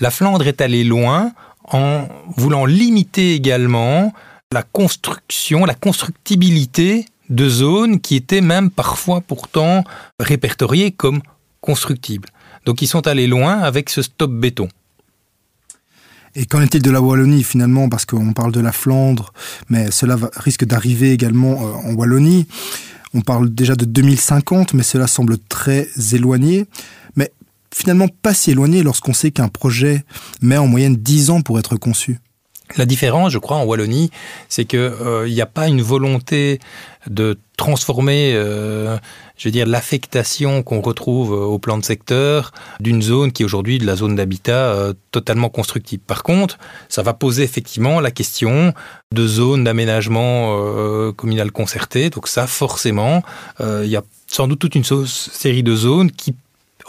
La 0.00 0.10
Flandre 0.10 0.46
est 0.46 0.60
allée 0.60 0.84
loin 0.84 1.32
en 1.64 2.08
voulant 2.36 2.64
limiter 2.64 3.34
également 3.34 4.12
la 4.52 4.62
construction, 4.62 5.64
la 5.64 5.74
constructibilité 5.74 7.04
de 7.28 7.48
zones 7.48 8.00
qui 8.00 8.16
étaient 8.16 8.40
même 8.40 8.70
parfois 8.70 9.20
pourtant 9.20 9.84
répertoriées 10.18 10.90
comme 10.90 11.20
constructibles. 11.60 12.28
Donc 12.66 12.82
ils 12.82 12.88
sont 12.88 13.06
allés 13.06 13.26
loin 13.26 13.58
avec 13.58 13.90
ce 13.90 14.02
stop 14.02 14.30
béton. 14.32 14.68
Et 16.34 16.46
qu'en 16.46 16.60
est-il 16.60 16.82
de 16.82 16.90
la 16.90 17.00
Wallonie 17.00 17.42
finalement? 17.42 17.88
Parce 17.88 18.06
qu'on 18.06 18.32
parle 18.32 18.52
de 18.52 18.60
la 18.60 18.72
Flandre, 18.72 19.32
mais 19.68 19.90
cela 19.90 20.16
risque 20.36 20.64
d'arriver 20.64 21.12
également 21.12 21.52
euh, 21.52 21.90
en 21.90 21.94
Wallonie. 21.94 22.46
On 23.14 23.20
parle 23.20 23.50
déjà 23.50 23.74
de 23.74 23.84
2050, 23.84 24.74
mais 24.74 24.84
cela 24.84 25.08
semble 25.08 25.38
très 25.38 25.88
éloigné. 26.12 26.66
Mais 27.16 27.32
finalement 27.74 28.08
pas 28.08 28.34
si 28.34 28.50
éloigné 28.50 28.82
lorsqu'on 28.82 29.12
sait 29.12 29.30
qu'un 29.30 29.48
projet 29.48 30.04
met 30.42 30.56
en 30.56 30.66
moyenne 30.66 30.96
10 30.96 31.30
ans 31.30 31.40
pour 31.40 31.58
être 31.58 31.76
conçu. 31.76 32.18
La 32.76 32.86
différence, 32.86 33.32
je 33.32 33.38
crois, 33.38 33.56
en 33.56 33.64
Wallonie, 33.64 34.10
c'est 34.48 34.72
n'y 34.72 34.78
euh, 34.78 35.42
a 35.42 35.46
pas 35.46 35.66
une 35.66 35.82
volonté 35.82 36.60
de 37.08 37.36
transformer, 37.56 38.32
euh, 38.34 38.96
je 39.36 39.48
veux 39.48 39.52
dire, 39.52 39.66
l'affectation 39.66 40.62
qu'on 40.62 40.80
retrouve 40.80 41.32
au 41.32 41.58
plan 41.58 41.78
de 41.78 41.84
secteur 41.84 42.52
d'une 42.78 43.02
zone 43.02 43.32
qui 43.32 43.42
est 43.42 43.44
aujourd'hui 43.44 43.78
de 43.78 43.86
la 43.86 43.96
zone 43.96 44.14
d'habitat 44.14 44.72
euh, 44.72 44.92
totalement 45.10 45.48
constructive. 45.48 45.98
Par 45.98 46.22
contre, 46.22 46.58
ça 46.88 47.02
va 47.02 47.12
poser 47.12 47.42
effectivement 47.42 47.98
la 48.00 48.12
question 48.12 48.72
de 49.12 49.26
zones 49.26 49.64
d'aménagement 49.64 50.56
euh, 50.56 51.12
communal 51.12 51.50
concerté. 51.50 52.08
Donc 52.08 52.28
ça, 52.28 52.46
forcément, 52.46 53.22
euh, 53.60 53.82
il 53.84 53.90
y 53.90 53.96
a 53.96 54.02
sans 54.28 54.46
doute 54.46 54.60
toute 54.60 54.76
une 54.76 54.84
série 54.84 55.64
de 55.64 55.74
zones 55.74 56.12
qui 56.12 56.36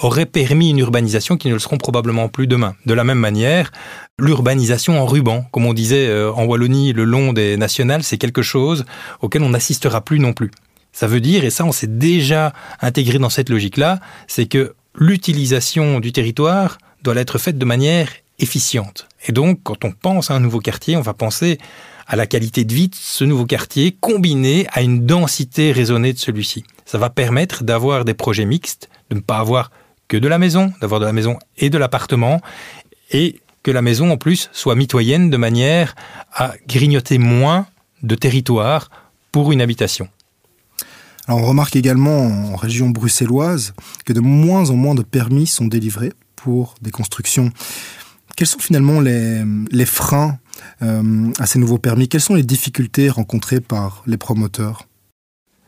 aurait 0.01 0.25
permis 0.25 0.69
une 0.69 0.79
urbanisation 0.79 1.37
qui 1.37 1.47
ne 1.47 1.53
le 1.53 1.59
seront 1.59 1.77
probablement 1.77 2.27
plus 2.27 2.47
demain. 2.47 2.75
De 2.85 2.93
la 2.93 3.03
même 3.03 3.19
manière, 3.19 3.71
l'urbanisation 4.19 4.99
en 4.99 5.05
ruban, 5.05 5.45
comme 5.51 5.65
on 5.65 5.73
disait 5.73 6.07
euh, 6.07 6.31
en 6.33 6.45
Wallonie 6.45 6.93
le 6.93 7.03
long 7.03 7.33
des 7.33 7.57
nationales, 7.57 8.03
c'est 8.03 8.17
quelque 8.17 8.41
chose 8.41 8.85
auquel 9.21 9.43
on 9.43 9.49
n'assistera 9.49 10.01
plus 10.01 10.19
non 10.19 10.33
plus. 10.33 10.51
Ça 10.93 11.07
veut 11.07 11.21
dire, 11.21 11.45
et 11.45 11.49
ça 11.49 11.65
on 11.65 11.71
s'est 11.71 11.87
déjà 11.87 12.53
intégré 12.81 13.19
dans 13.19 13.29
cette 13.29 13.49
logique-là, 13.49 13.99
c'est 14.27 14.45
que 14.45 14.73
l'utilisation 14.95 15.99
du 15.99 16.11
territoire 16.11 16.77
doit 17.03 17.15
être 17.15 17.37
faite 17.37 17.57
de 17.57 17.65
manière 17.65 18.09
efficiente. 18.39 19.07
Et 19.27 19.31
donc, 19.31 19.59
quand 19.63 19.85
on 19.85 19.91
pense 19.91 20.31
à 20.31 20.33
un 20.33 20.39
nouveau 20.39 20.59
quartier, 20.59 20.97
on 20.97 21.01
va 21.01 21.13
penser 21.13 21.59
à 22.07 22.15
la 22.15 22.25
qualité 22.25 22.65
de 22.65 22.73
vie 22.73 22.89
de 22.89 22.95
ce 22.95 23.23
nouveau 23.23 23.45
quartier 23.45 23.95
combiné 23.99 24.67
à 24.71 24.81
une 24.81 25.05
densité 25.05 25.71
raisonnée 25.71 26.11
de 26.11 26.17
celui-ci. 26.17 26.63
Ça 26.85 26.97
va 26.97 27.09
permettre 27.09 27.63
d'avoir 27.63 28.03
des 28.03 28.15
projets 28.15 28.45
mixtes, 28.45 28.89
de 29.09 29.15
ne 29.15 29.21
pas 29.21 29.37
avoir 29.37 29.71
que 30.11 30.17
de 30.17 30.27
la 30.27 30.37
maison, 30.37 30.73
d'avoir 30.81 30.99
de 30.99 31.05
la 31.05 31.13
maison 31.13 31.39
et 31.57 31.69
de 31.69 31.77
l'appartement, 31.77 32.41
et 33.11 33.39
que 33.63 33.71
la 33.71 33.81
maison 33.81 34.11
en 34.11 34.17
plus 34.17 34.49
soit 34.51 34.75
mitoyenne 34.75 35.29
de 35.29 35.37
manière 35.37 35.95
à 36.33 36.53
grignoter 36.67 37.17
moins 37.17 37.65
de 38.03 38.15
territoire 38.15 38.89
pour 39.31 39.53
une 39.53 39.61
habitation. 39.61 40.09
Alors 41.27 41.39
on 41.39 41.45
remarque 41.45 41.77
également 41.77 42.25
en 42.25 42.57
région 42.57 42.89
bruxelloise 42.89 43.73
que 44.03 44.11
de 44.11 44.19
moins 44.19 44.69
en 44.69 44.75
moins 44.75 44.95
de 44.95 45.01
permis 45.01 45.47
sont 45.47 45.67
délivrés 45.67 46.11
pour 46.35 46.75
des 46.81 46.91
constructions. 46.91 47.49
Quels 48.35 48.47
sont 48.47 48.59
finalement 48.59 48.99
les, 48.99 49.85
freins 49.85 50.39
euh, 50.81 51.31
à 51.39 51.45
ces 51.45 51.57
nouveaux 51.57 51.77
permis? 51.77 52.09
Quelles 52.09 52.19
sont 52.19 52.35
les 52.35 52.43
difficultés 52.43 53.09
rencontrées 53.09 53.61
par 53.61 54.03
les 54.07 54.17
promoteurs? 54.17 54.87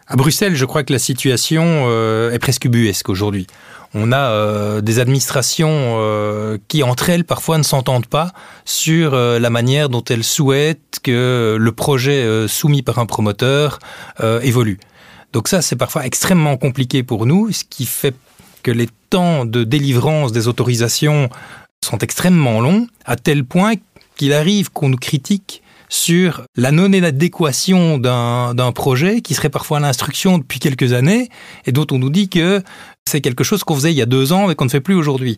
À 0.07 0.17
Bruxelles, 0.17 0.55
je 0.55 0.65
crois 0.65 0.83
que 0.83 0.91
la 0.91 0.99
situation 0.99 1.63
euh, 1.87 2.31
est 2.31 2.39
presque 2.39 2.67
buesque 2.67 3.09
aujourd'hui 3.09 3.47
on 3.95 4.11
a 4.11 4.31
euh, 4.31 4.81
des 4.81 4.99
administrations 4.99 5.69
euh, 5.69 6.57
qui 6.67 6.81
entre 6.81 7.11
elles 7.11 7.25
parfois 7.25 7.59
ne 7.59 7.63
s'entendent 7.63 8.07
pas 8.07 8.31
sur 8.65 9.11
la 9.15 9.49
manière 9.51 9.87
dont 9.87 10.03
elles 10.03 10.23
souhaitent 10.23 10.99
que 11.03 11.57
le 11.59 11.71
projet 11.71 12.47
soumis 12.47 12.81
par 12.81 12.97
un 12.97 13.05
promoteur 13.05 13.77
évolue. 14.41 14.79
Donc 15.31 15.47
ça 15.47 15.61
c'est 15.61 15.75
parfois 15.75 16.07
extrêmement 16.07 16.57
compliqué 16.57 17.03
pour 17.03 17.27
nous, 17.27 17.51
ce 17.51 17.63
qui 17.69 17.85
fait 17.85 18.15
que 18.63 18.71
les 18.71 18.87
temps 19.11 19.45
de 19.45 19.63
délivrance 19.63 20.31
des 20.31 20.47
autorisations 20.47 21.29
sont 21.85 21.99
extrêmement 21.99 22.61
longs, 22.61 22.87
à 23.05 23.15
tel 23.15 23.43
point 23.43 23.73
qu'il 24.15 24.33
arrive 24.33 24.71
qu'on 24.71 24.89
nous 24.89 24.97
critique 24.97 25.62
sur 25.93 26.41
la 26.55 26.71
non-adéquation 26.71 27.99
d'un 27.99 28.71
projet 28.73 29.21
qui 29.21 29.35
serait 29.35 29.49
parfois 29.49 29.79
l'instruction 29.79 30.39
depuis 30.39 30.57
quelques 30.57 30.91
années 30.91 31.29
et 31.67 31.71
dont 31.71 31.85
on 31.91 31.99
nous 31.99 32.09
dit 32.09 32.29
que 32.29 32.63
c'est 33.07 33.21
quelque 33.21 33.43
chose 33.43 33.63
qu'on 33.63 33.75
faisait 33.75 33.91
il 33.91 33.97
y 33.97 34.01
a 34.01 34.07
deux 34.07 34.33
ans 34.33 34.49
et 34.49 34.55
qu'on 34.55 34.65
ne 34.65 34.71
fait 34.71 34.81
plus 34.81 34.95
aujourd'hui. 34.95 35.37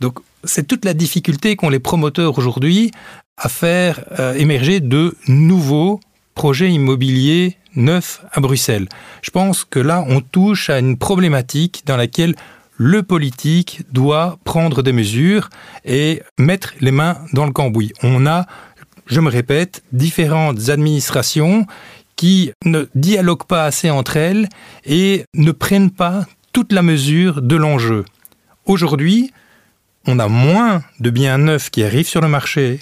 Donc 0.00 0.20
c'est 0.42 0.66
toute 0.66 0.86
la 0.86 0.94
difficulté 0.94 1.54
qu'ont 1.54 1.68
les 1.68 1.80
promoteurs 1.80 2.38
aujourd'hui 2.38 2.92
à 3.36 3.50
faire 3.50 4.00
euh, 4.18 4.32
émerger 4.34 4.80
de 4.80 5.14
nouveaux 5.28 6.00
projets 6.34 6.70
immobiliers 6.70 7.58
neufs 7.76 8.22
à 8.32 8.40
Bruxelles. 8.40 8.88
Je 9.20 9.30
pense 9.30 9.64
que 9.64 9.80
là 9.80 10.02
on 10.08 10.22
touche 10.22 10.70
à 10.70 10.78
une 10.78 10.96
problématique 10.96 11.82
dans 11.84 11.98
laquelle 11.98 12.34
le 12.82 13.02
politique 13.02 13.82
doit 13.92 14.38
prendre 14.44 14.80
des 14.80 14.94
mesures 14.94 15.50
et 15.84 16.22
mettre 16.38 16.72
les 16.80 16.92
mains 16.92 17.18
dans 17.34 17.44
le 17.44 17.52
cambouis. 17.52 17.92
On 18.02 18.24
a, 18.24 18.46
je 19.10 19.20
me 19.20 19.28
répète, 19.28 19.82
différentes 19.92 20.68
administrations 20.68 21.66
qui 22.16 22.52
ne 22.64 22.86
dialoguent 22.94 23.46
pas 23.46 23.64
assez 23.64 23.90
entre 23.90 24.16
elles 24.16 24.48
et 24.84 25.24
ne 25.34 25.52
prennent 25.52 25.90
pas 25.90 26.26
toute 26.52 26.72
la 26.72 26.82
mesure 26.82 27.42
de 27.42 27.56
l'enjeu. 27.56 28.04
Aujourd'hui, 28.66 29.32
on 30.06 30.18
a 30.18 30.28
moins 30.28 30.82
de 31.00 31.10
biens 31.10 31.38
neufs 31.38 31.70
qui 31.70 31.82
arrivent 31.82 32.08
sur 32.08 32.20
le 32.20 32.28
marché 32.28 32.80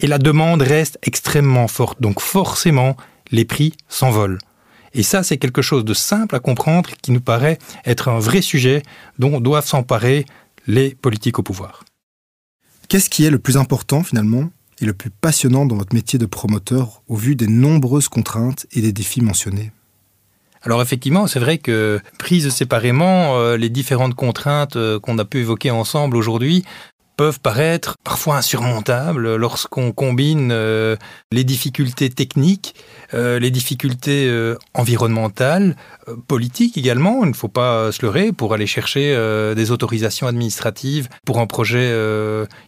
et 0.00 0.06
la 0.06 0.18
demande 0.18 0.62
reste 0.62 0.98
extrêmement 1.02 1.68
forte. 1.68 2.00
Donc 2.00 2.20
forcément, 2.20 2.96
les 3.30 3.44
prix 3.44 3.74
s'envolent. 3.88 4.38
Et 4.94 5.02
ça, 5.02 5.22
c'est 5.22 5.36
quelque 5.36 5.62
chose 5.62 5.84
de 5.84 5.94
simple 5.94 6.34
à 6.34 6.40
comprendre 6.40 6.90
qui 7.02 7.12
nous 7.12 7.20
paraît 7.20 7.58
être 7.84 8.08
un 8.08 8.18
vrai 8.18 8.40
sujet 8.40 8.82
dont 9.18 9.40
doivent 9.40 9.66
s'emparer 9.66 10.24
les 10.66 10.94
politiques 10.94 11.38
au 11.38 11.42
pouvoir. 11.42 11.84
Qu'est-ce 12.88 13.10
qui 13.10 13.24
est 13.24 13.30
le 13.30 13.38
plus 13.38 13.56
important 13.56 14.02
finalement 14.02 14.50
et 14.80 14.86
le 14.86 14.92
plus 14.92 15.10
passionnant 15.10 15.66
dans 15.66 15.76
votre 15.76 15.94
métier 15.94 16.18
de 16.18 16.26
promoteur 16.26 17.02
au 17.08 17.16
vu 17.16 17.36
des 17.36 17.46
nombreuses 17.46 18.08
contraintes 18.08 18.66
et 18.72 18.80
des 18.80 18.92
défis 18.92 19.20
mentionnés. 19.20 19.72
Alors 20.62 20.82
effectivement, 20.82 21.26
c'est 21.26 21.38
vrai 21.38 21.56
que 21.56 22.00
prises 22.18 22.50
séparément, 22.50 23.38
euh, 23.38 23.56
les 23.56 23.70
différentes 23.70 24.14
contraintes 24.14 24.76
euh, 24.76 25.00
qu'on 25.00 25.18
a 25.18 25.24
pu 25.24 25.38
évoquer 25.38 25.70
ensemble 25.70 26.16
aujourd'hui 26.16 26.64
peuvent 27.20 27.38
paraître 27.38 27.98
parfois 28.02 28.38
insurmontables 28.38 29.36
lorsqu'on 29.36 29.92
combine 29.92 30.52
euh, 30.52 30.96
les 31.30 31.44
difficultés 31.44 32.08
techniques, 32.08 32.74
euh, 33.12 33.38
les 33.38 33.50
difficultés 33.50 34.26
euh, 34.26 34.56
environnementales, 34.72 35.76
politiques 36.28 36.78
également. 36.78 37.22
Il 37.24 37.28
ne 37.28 37.34
faut 37.34 37.48
pas 37.48 37.92
se 37.92 38.00
leurrer 38.00 38.32
pour 38.32 38.54
aller 38.54 38.66
chercher 38.66 39.14
des 39.54 39.70
autorisations 39.70 40.28
administratives 40.28 41.10
pour 41.26 41.40
un 41.40 41.46
projet 41.46 41.94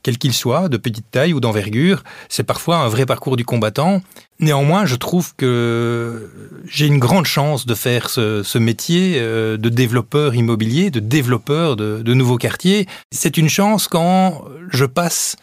quel 0.03 0.19
qu'il 0.19 0.33
soit, 0.33 0.69
de 0.69 0.77
petite 0.77 1.11
taille 1.11 1.33
ou 1.33 1.41
d'envergure. 1.41 2.05
C'est 2.29 2.45
parfois 2.45 2.77
un 2.77 2.89
vrai 2.89 3.07
parcours 3.07 3.37
du 3.37 3.45
combattant. 3.45 4.03
Néanmoins, 4.43 4.87
je 4.87 4.97
trouve 4.97 5.35
que 5.37 6.31
j'ai 6.67 6.87
une 6.87 6.99
grande 6.99 7.27
chance 7.27 7.65
de 7.65 7.75
faire 7.75 8.11
ce, 8.11 8.59
métier 8.59 9.21
de 9.21 9.69
développeur 9.69 10.35
immobilier, 10.35 10.91
de 10.91 11.01
développeur 11.01 11.77
de, 11.77 12.15
nouveaux 12.15 12.39
quartiers. 12.39 12.87
C'est 13.13 13.37
une 13.37 13.49
chance 13.49 13.89
quand 13.89 14.45
je 14.71 14.85
passe 14.85 15.37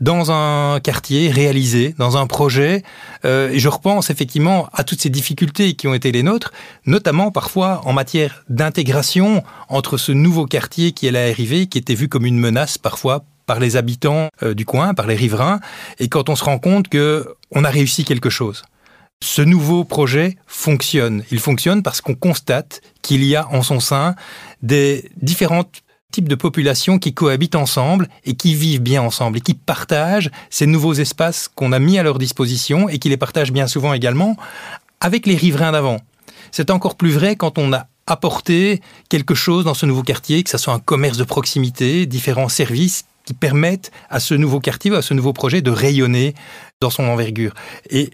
dans 0.00 0.30
un 0.30 0.80
quartier 0.80 1.30
réalisé, 1.30 1.94
dans 1.98 2.16
un 2.16 2.26
projet, 2.26 2.82
euh, 3.24 3.50
et 3.50 3.58
je 3.58 3.68
repense 3.68 4.10
effectivement 4.10 4.68
à 4.72 4.84
toutes 4.84 5.00
ces 5.00 5.10
difficultés 5.10 5.74
qui 5.74 5.88
ont 5.88 5.94
été 5.94 6.12
les 6.12 6.22
nôtres, 6.22 6.52
notamment 6.86 7.30
parfois 7.30 7.80
en 7.84 7.92
matière 7.92 8.44
d'intégration 8.48 9.42
entre 9.68 9.96
ce 9.96 10.12
nouveau 10.12 10.46
quartier 10.46 10.92
qui 10.92 11.08
allait 11.08 11.30
arriver, 11.30 11.66
qui 11.66 11.78
était 11.78 11.94
vu 11.94 12.08
comme 12.08 12.26
une 12.26 12.38
menace 12.38 12.78
parfois 12.78 13.24
par 13.48 13.58
les 13.58 13.76
habitants 13.76 14.28
euh, 14.42 14.54
du 14.54 14.64
coin, 14.64 14.94
par 14.94 15.08
les 15.08 15.16
riverains, 15.16 15.58
et 15.98 16.08
quand 16.08 16.28
on 16.28 16.36
se 16.36 16.44
rend 16.44 16.58
compte 16.58 16.86
que 16.88 17.34
on 17.50 17.64
a 17.64 17.70
réussi 17.70 18.04
quelque 18.04 18.30
chose. 18.30 18.62
Ce 19.20 19.42
nouveau 19.42 19.82
projet 19.82 20.36
fonctionne. 20.46 21.24
Il 21.32 21.40
fonctionne 21.40 21.82
parce 21.82 22.00
qu'on 22.00 22.14
constate 22.14 22.82
qu'il 23.02 23.24
y 23.24 23.34
a 23.34 23.48
en 23.48 23.62
son 23.62 23.80
sein 23.80 24.14
des 24.62 25.10
différentes 25.20 25.82
types 26.12 26.28
de 26.28 26.34
populations 26.34 26.98
qui 26.98 27.14
cohabitent 27.14 27.56
ensemble 27.56 28.08
et 28.24 28.34
qui 28.34 28.54
vivent 28.54 28.82
bien 28.82 29.02
ensemble 29.02 29.38
et 29.38 29.40
qui 29.40 29.54
partagent 29.54 30.30
ces 30.50 30.66
nouveaux 30.66 30.94
espaces 30.94 31.48
qu'on 31.48 31.72
a 31.72 31.78
mis 31.78 31.98
à 31.98 32.02
leur 32.02 32.18
disposition 32.18 32.88
et 32.88 32.98
qui 32.98 33.08
les 33.08 33.16
partagent 33.16 33.52
bien 33.52 33.66
souvent 33.66 33.94
également 33.94 34.36
avec 35.00 35.26
les 35.26 35.36
riverains 35.36 35.72
d'avant. 35.72 36.00
C'est 36.52 36.70
encore 36.70 36.96
plus 36.96 37.10
vrai 37.10 37.34
quand 37.34 37.58
on 37.58 37.72
a 37.72 37.86
apporté 38.06 38.80
quelque 39.08 39.34
chose 39.34 39.64
dans 39.64 39.74
ce 39.74 39.86
nouveau 39.86 40.02
quartier, 40.02 40.42
que 40.42 40.50
ce 40.50 40.58
soit 40.58 40.74
un 40.74 40.78
commerce 40.80 41.18
de 41.18 41.24
proximité, 41.24 42.06
différents 42.06 42.48
services 42.48 43.04
qui 43.28 43.34
permettent 43.34 43.92
à 44.08 44.20
ce 44.20 44.32
nouveau 44.32 44.58
quartier, 44.58 44.90
à 44.96 45.02
ce 45.02 45.12
nouveau 45.12 45.34
projet 45.34 45.60
de 45.60 45.70
rayonner 45.70 46.34
dans 46.80 46.88
son 46.88 47.04
envergure. 47.04 47.52
Et 47.90 48.08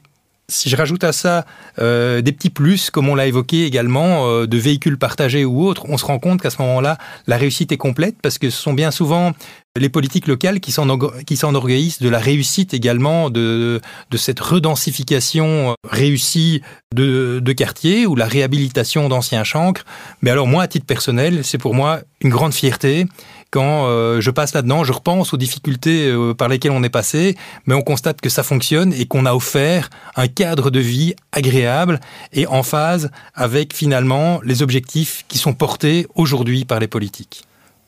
si 0.48 0.68
je 0.68 0.74
rajoute 0.74 1.04
à 1.04 1.12
ça 1.12 1.46
euh, 1.78 2.20
des 2.20 2.32
petits 2.32 2.50
plus, 2.50 2.90
comme 2.90 3.08
on 3.08 3.14
l'a 3.14 3.28
évoqué 3.28 3.64
également, 3.64 4.28
euh, 4.28 4.48
de 4.48 4.58
véhicules 4.58 4.98
partagés 4.98 5.44
ou 5.44 5.64
autres, 5.64 5.84
on 5.88 5.98
se 5.98 6.04
rend 6.04 6.18
compte 6.18 6.42
qu'à 6.42 6.50
ce 6.50 6.60
moment-là, 6.62 6.98
la 7.28 7.36
réussite 7.36 7.70
est 7.70 7.76
complète 7.76 8.16
parce 8.20 8.38
que 8.38 8.50
ce 8.50 8.60
sont 8.60 8.72
bien 8.72 8.90
souvent 8.90 9.34
les 9.78 9.88
politiques 9.88 10.26
locales 10.26 10.58
qui 10.58 10.72
s'enorgueillissent 10.72 12.02
de 12.02 12.08
la 12.08 12.18
réussite 12.18 12.74
également 12.74 13.30
de, 13.30 13.80
cette 14.16 14.40
redensification 14.40 15.70
euh, 15.70 15.74
réussie 15.88 16.60
de, 16.92 17.38
de 17.40 17.52
quartiers 17.52 18.04
ou 18.04 18.16
la 18.16 18.26
réhabilitation 18.26 19.08
d'anciens 19.08 19.44
chancres. 19.44 19.84
Mais 20.22 20.32
alors 20.32 20.48
moi, 20.48 20.64
à 20.64 20.68
titre 20.68 20.86
personnel, 20.86 21.44
c'est 21.44 21.58
pour 21.58 21.72
moi 21.72 22.00
une 22.20 22.30
grande 22.30 22.54
fierté 22.54 23.06
quand 23.54 23.86
euh, 23.86 24.20
je 24.20 24.32
passe 24.32 24.52
là-dedans, 24.52 24.82
je 24.82 24.92
repense 24.92 25.32
aux 25.32 25.36
difficultés 25.36 26.08
euh, 26.08 26.34
par 26.34 26.48
lesquelles 26.48 26.72
on 26.72 26.82
est 26.82 26.88
passé, 26.88 27.36
mais 27.66 27.74
on 27.76 27.82
constate 27.82 28.20
que 28.20 28.28
ça 28.28 28.42
fonctionne 28.42 28.92
et 28.92 29.06
qu'on 29.06 29.26
a 29.26 29.32
offert 29.32 29.90
un 30.16 30.26
cadre 30.26 30.72
de 30.72 30.80
vie 30.80 31.14
agréable 31.30 32.00
et 32.32 32.48
en 32.48 32.64
phase 32.64 33.12
avec 33.32 33.72
finalement 33.72 34.40
les 34.42 34.60
objectifs 34.64 35.24
qui 35.28 35.38
sont 35.38 35.52
portés 35.52 36.08
aujourd'hui 36.16 36.64
par 36.64 36.80
les 36.80 36.88
politiques. 36.88 37.44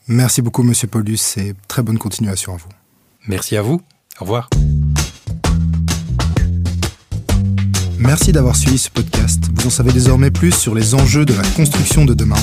Merci 0.06 0.40
beaucoup, 0.40 0.62
Monsieur 0.62 0.86
Paulus, 0.86 1.36
et 1.36 1.54
très 1.66 1.82
bonne 1.82 1.98
continuation 1.98 2.54
à 2.54 2.58
vous. 2.58 2.68
Merci 3.26 3.56
à 3.56 3.62
vous. 3.62 3.82
Au 4.20 4.24
revoir. 4.24 4.48
Merci 7.98 8.30
d'avoir 8.30 8.54
suivi 8.54 8.78
ce 8.78 8.88
podcast. 8.88 9.42
Vous 9.52 9.66
en 9.66 9.70
savez 9.70 9.90
désormais 9.90 10.30
plus 10.30 10.54
sur 10.54 10.76
les 10.76 10.94
enjeux 10.94 11.24
de 11.24 11.34
la 11.34 11.42
construction 11.56 12.04
de 12.04 12.14
demain 12.14 12.36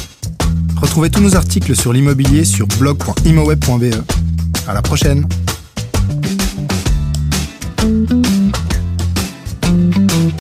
Retrouvez 0.84 1.10
tous 1.10 1.22
nos 1.22 1.38
articles 1.38 1.78
sur 1.78 1.94
l'immobilier 1.94 2.44
sur 2.44 2.68
blog.imoweb.be. 2.68 3.96
À 4.68 4.74
la 4.74 4.82
prochaine! 4.82 5.26